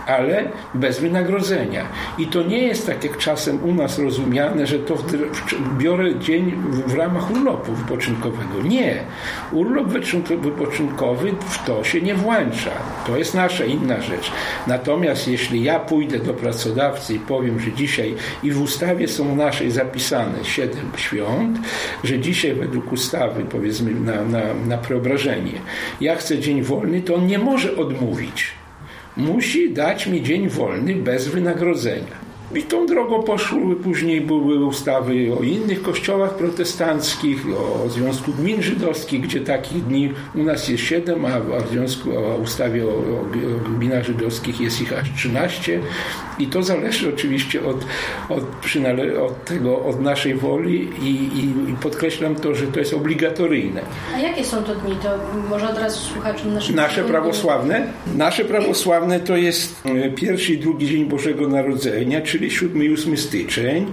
ale 0.09 0.45
bez 0.75 1.01
wynagrodzenia. 1.01 1.87
I 2.19 2.27
to 2.27 2.43
nie 2.43 2.59
jest 2.59 2.87
tak 2.87 3.05
jak 3.05 3.17
czasem 3.17 3.65
u 3.65 3.75
nas 3.75 3.99
rozumiane, 3.99 4.67
że 4.67 4.79
to 4.79 4.97
biorę 5.79 6.19
dzień 6.19 6.53
w 6.87 6.95
ramach 6.95 7.31
urlopu 7.31 7.73
wypoczynkowego. 7.73 8.63
Nie. 8.63 8.95
Urlop 9.53 9.89
wypoczynkowy 10.43 11.33
w 11.49 11.65
to 11.65 11.85
się 11.85 12.01
nie 12.01 12.15
włącza. 12.15 12.71
To 13.07 13.17
jest 13.17 13.35
nasza 13.35 13.65
inna 13.65 14.01
rzecz. 14.01 14.33
Natomiast 14.67 15.29
jeśli 15.29 15.63
ja 15.63 15.81
pójdę 15.81 16.19
do 16.19 16.35
pracodawcy 16.35 17.15
i 17.15 17.19
powiem, 17.19 17.61
że 17.61 17.73
dzisiaj 17.73 18.15
i 18.43 18.51
w 18.51 18.63
ustawie 18.63 19.09
są 19.09 19.37
naszej 19.37 19.71
zapisane 19.71 20.45
siedem 20.45 20.91
świąt, 20.97 21.59
że 22.05 22.19
dzisiaj 22.19 22.55
według 22.55 22.93
ustawy, 22.93 23.45
powiedzmy 23.51 23.95
na, 23.95 24.25
na, 24.25 24.41
na 24.67 24.79
preobrażenie, 24.79 25.53
ja 26.01 26.17
chcę 26.17 26.39
dzień 26.39 26.63
wolny, 26.63 27.03
to 27.03 27.15
on 27.15 27.27
nie 27.27 27.39
może 27.39 27.77
odmówić 27.77 28.58
musi 29.19 29.71
dać 29.73 30.07
mi 30.07 30.23
dzień 30.23 30.49
wolny 30.49 30.95
bez 30.95 31.29
wynagrodzenia. 31.29 32.28
I 32.55 32.63
tą 32.63 32.87
drogą 32.87 33.23
poszły, 33.23 33.77
później 33.77 34.21
były 34.21 34.65
ustawy 34.65 35.29
o 35.41 35.43
innych 35.43 35.83
kościołach 35.83 36.35
protestanckich, 36.35 37.47
o 37.85 37.89
Związku 37.89 38.33
Gmin 38.33 38.63
Żydowskich, 38.63 39.21
gdzie 39.21 39.41
takich 39.41 39.85
dni 39.85 40.13
u 40.35 40.43
nas 40.43 40.69
jest 40.69 40.85
siedem, 40.85 41.25
a 41.25 41.61
w 41.61 41.69
związku 41.71 42.19
o 42.19 42.37
ustawie 42.37 42.87
o, 42.87 42.89
o 42.89 43.25
gminach 43.79 44.05
żydowskich 44.05 44.61
jest 44.61 44.81
ich 44.81 44.93
aż 44.93 45.13
13 45.17 45.81
i 46.39 46.47
to 46.47 46.63
zależy 46.63 47.09
oczywiście 47.09 47.65
od, 47.65 47.77
od, 48.29 48.45
od 49.23 49.45
tego, 49.45 49.85
od 49.85 50.01
naszej 50.01 50.35
woli 50.35 50.89
i, 51.03 51.07
i, 51.07 51.71
i, 51.71 51.77
podkreślam 51.83 52.35
to, 52.35 52.55
że 52.55 52.67
to 52.67 52.79
jest 52.79 52.95
obligatoryjne. 52.95 53.81
A 54.15 54.19
jakie 54.19 54.45
są 54.45 54.63
to 54.63 54.75
dni? 54.75 54.97
To 55.03 55.09
może 55.51 55.71
od 55.71 55.79
razu 55.79 55.99
słuchaczom 55.99 56.55
naszym 56.55 56.77
Nasze 56.77 57.05
prawosławne? 57.05 57.87
Nasze 58.17 58.45
prawosławne 58.45 59.21
to 59.21 59.37
jest 59.37 59.87
e, 59.87 60.11
pierwszy 60.11 60.53
i 60.53 60.59
drugi 60.59 60.89
dzień 60.89 61.05
Bożego 61.05 61.49
Narodzenia, 61.49 62.21
czyli 62.21 62.38
7 62.51 62.85
i 62.85 62.93
8 62.93 63.17
styczeń, 63.17 63.87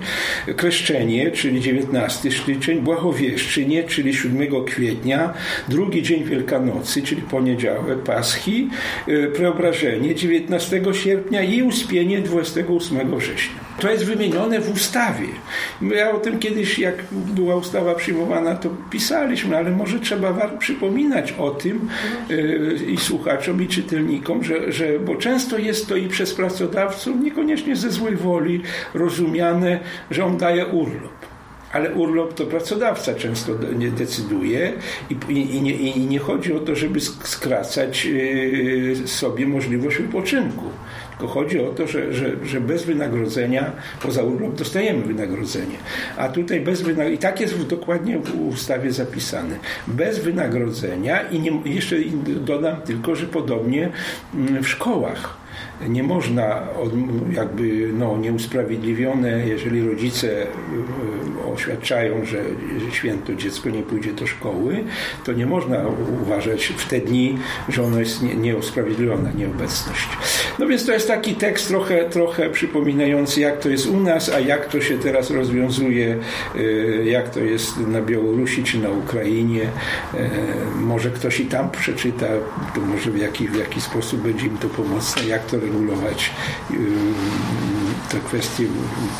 Kreszczenie, 0.55 1.31
czyli 1.31 1.61
19 1.61 2.31
styczeń, 2.31 2.79
Błahowieszczynie, 2.79 3.83
czyli 3.83 4.13
7 4.13 4.65
kwietnia, 4.65 5.33
drugi 5.67 6.03
dzień 6.03 6.23
Wielkanocy, 6.23 7.01
czyli 7.01 7.21
poniedziałek, 7.21 7.99
Paschy, 7.99 8.67
e, 9.07 9.27
Preobrażenie 9.27 10.15
19 10.15 10.93
sierpnia 10.93 11.43
i 11.43 11.63
Uspienie 11.63 12.21
28 12.21 13.17
września. 13.19 13.64
To 13.79 13.91
jest 13.91 14.05
wymienione 14.05 14.59
w 14.59 14.73
ustawie. 14.73 15.27
Ja 15.81 16.11
o 16.11 16.17
tym 16.17 16.39
kiedyś, 16.39 16.79
jak 16.79 16.95
była 17.11 17.55
ustawa 17.55 17.95
przyjmowana, 17.95 18.55
to 18.55 18.69
pisaliśmy, 18.89 19.57
ale 19.57 19.71
może 19.71 19.99
trzeba 19.99 20.47
przypominać 20.47 21.31
o 21.31 21.51
tym 21.51 21.89
yy, 22.29 22.79
i 22.87 22.97
słuchaczom, 22.97 23.63
i 23.63 23.67
czytelnikom, 23.67 24.43
że, 24.43 24.71
że, 24.71 24.99
bo 24.99 25.15
często 25.15 25.57
jest 25.57 25.89
to 25.89 25.95
i 25.95 26.07
przez 26.07 26.33
pracodawców, 26.33 27.21
niekoniecznie 27.21 27.75
ze 27.75 27.91
złej 27.91 28.15
woli, 28.15 28.61
rozumiane, 28.93 29.79
że 30.11 30.25
on 30.25 30.37
daje 30.37 30.65
urlop 30.65 31.25
ale 31.75 31.93
urlop 31.93 32.33
to 32.33 32.45
pracodawca 32.45 33.15
często 33.15 33.51
nie 33.77 33.91
decyduje 33.91 34.73
i, 35.09 35.17
i, 35.29 35.61
nie, 35.61 35.71
i, 35.71 35.99
nie, 35.99 36.19
chodzi 36.19 36.53
o 36.53 36.59
to, 36.59 36.75
żeby 36.75 36.99
skracać 37.01 38.05
yy, 38.05 38.95
sobie 39.07 39.47
możliwość 39.47 39.97
wypoczynku. 39.97 40.63
Tylko 41.17 41.33
chodzi 41.33 41.59
o 41.59 41.69
to, 41.69 41.87
że, 41.87 42.13
że, 42.13 42.45
że 42.45 42.61
bez 42.61 42.83
wynagrodzenia, 42.83 43.71
poza 44.01 44.23
urlop 44.23 44.55
dostajemy 44.55 45.03
wynagrodzenie. 45.03 45.77
A 46.17 46.29
tutaj 46.29 46.61
bez 46.61 46.81
wynagrodzenia, 46.81 47.15
i 47.15 47.17
tak 47.17 47.39
jest 47.41 47.67
dokładnie 47.67 48.19
w 48.19 48.41
ustawie 48.41 48.91
zapisane, 48.91 49.55
bez 49.87 50.19
wynagrodzenia 50.19 51.21
i 51.21 51.39
nie, 51.39 51.61
jeszcze 51.65 51.95
dodam 52.25 52.81
tylko, 52.81 53.15
że 53.15 53.25
podobnie 53.25 53.91
mm, 54.33 54.63
w 54.63 54.69
szkołach 54.69 55.44
nie 55.89 56.03
można 56.03 56.61
jakby 57.31 57.89
no, 57.93 58.17
nieusprawiedliwione, 58.17 59.47
jeżeli 59.47 59.89
rodzice 59.89 60.43
e, 60.43 61.53
oświadczają, 61.53 62.25
że 62.25 62.43
święto 62.91 63.35
dziecko 63.35 63.69
nie 63.69 63.83
pójdzie 63.83 64.13
do 64.13 64.27
szkoły, 64.27 64.83
to 65.23 65.33
nie 65.33 65.45
można 65.45 65.85
uważać 66.23 66.65
w 66.65 66.87
te 66.89 66.99
dni, 66.99 67.37
że 67.69 67.83
ono 67.83 67.99
jest 67.99 68.21
nieusprawiedliwiona 68.21 69.31
nieobecność. 69.31 70.09
No 70.59 70.67
więc 70.67 70.85
to 70.85 70.91
jest 70.91 71.07
taki 71.07 71.35
tekst 71.35 71.67
trochę, 71.67 72.09
trochę 72.09 72.49
przypominający, 72.49 73.41
jak 73.41 73.59
to 73.59 73.69
jest 73.69 73.87
u 73.87 73.99
nas, 73.99 74.29
a 74.29 74.39
jak 74.39 74.65
to 74.65 74.81
się 74.81 74.97
teraz 74.97 75.31
rozwiązuje, 75.31 76.17
e, 76.55 76.61
jak 77.05 77.29
to 77.29 77.39
jest 77.39 77.77
na 77.87 78.01
Białorusi 78.01 78.63
czy 78.63 78.79
na 78.79 78.89
Ukrainie. 78.89 79.61
Może 80.79 81.09
ktoś 81.09 81.39
i 81.39 81.45
tam 81.45 81.71
przeczyta, 81.71 82.25
to 82.75 82.81
może 82.81 83.11
w 83.11 83.17
jaki, 83.17 83.47
w 83.47 83.55
jaki 83.55 83.81
sposób 83.81 84.21
będzie 84.21 84.47
im 84.47 84.57
to 84.57 84.69
pomocne, 84.69 85.25
jak 85.27 85.44
to 85.51 85.59
regulować 85.59 86.31
te 88.11 88.19
kwestie, 88.19 88.63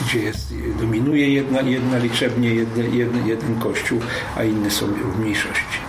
gdzie 0.02 0.20
jest, 0.20 0.54
dominuje 0.80 1.30
jedna, 1.30 1.62
jedna 1.62 1.98
liczebnie 1.98 2.54
jeden, 2.54 3.28
jeden 3.28 3.60
kościół, 3.60 4.00
a 4.36 4.44
inne 4.44 4.72
są 4.72 4.86
w 4.86 5.20
mniejszości. 5.20 5.80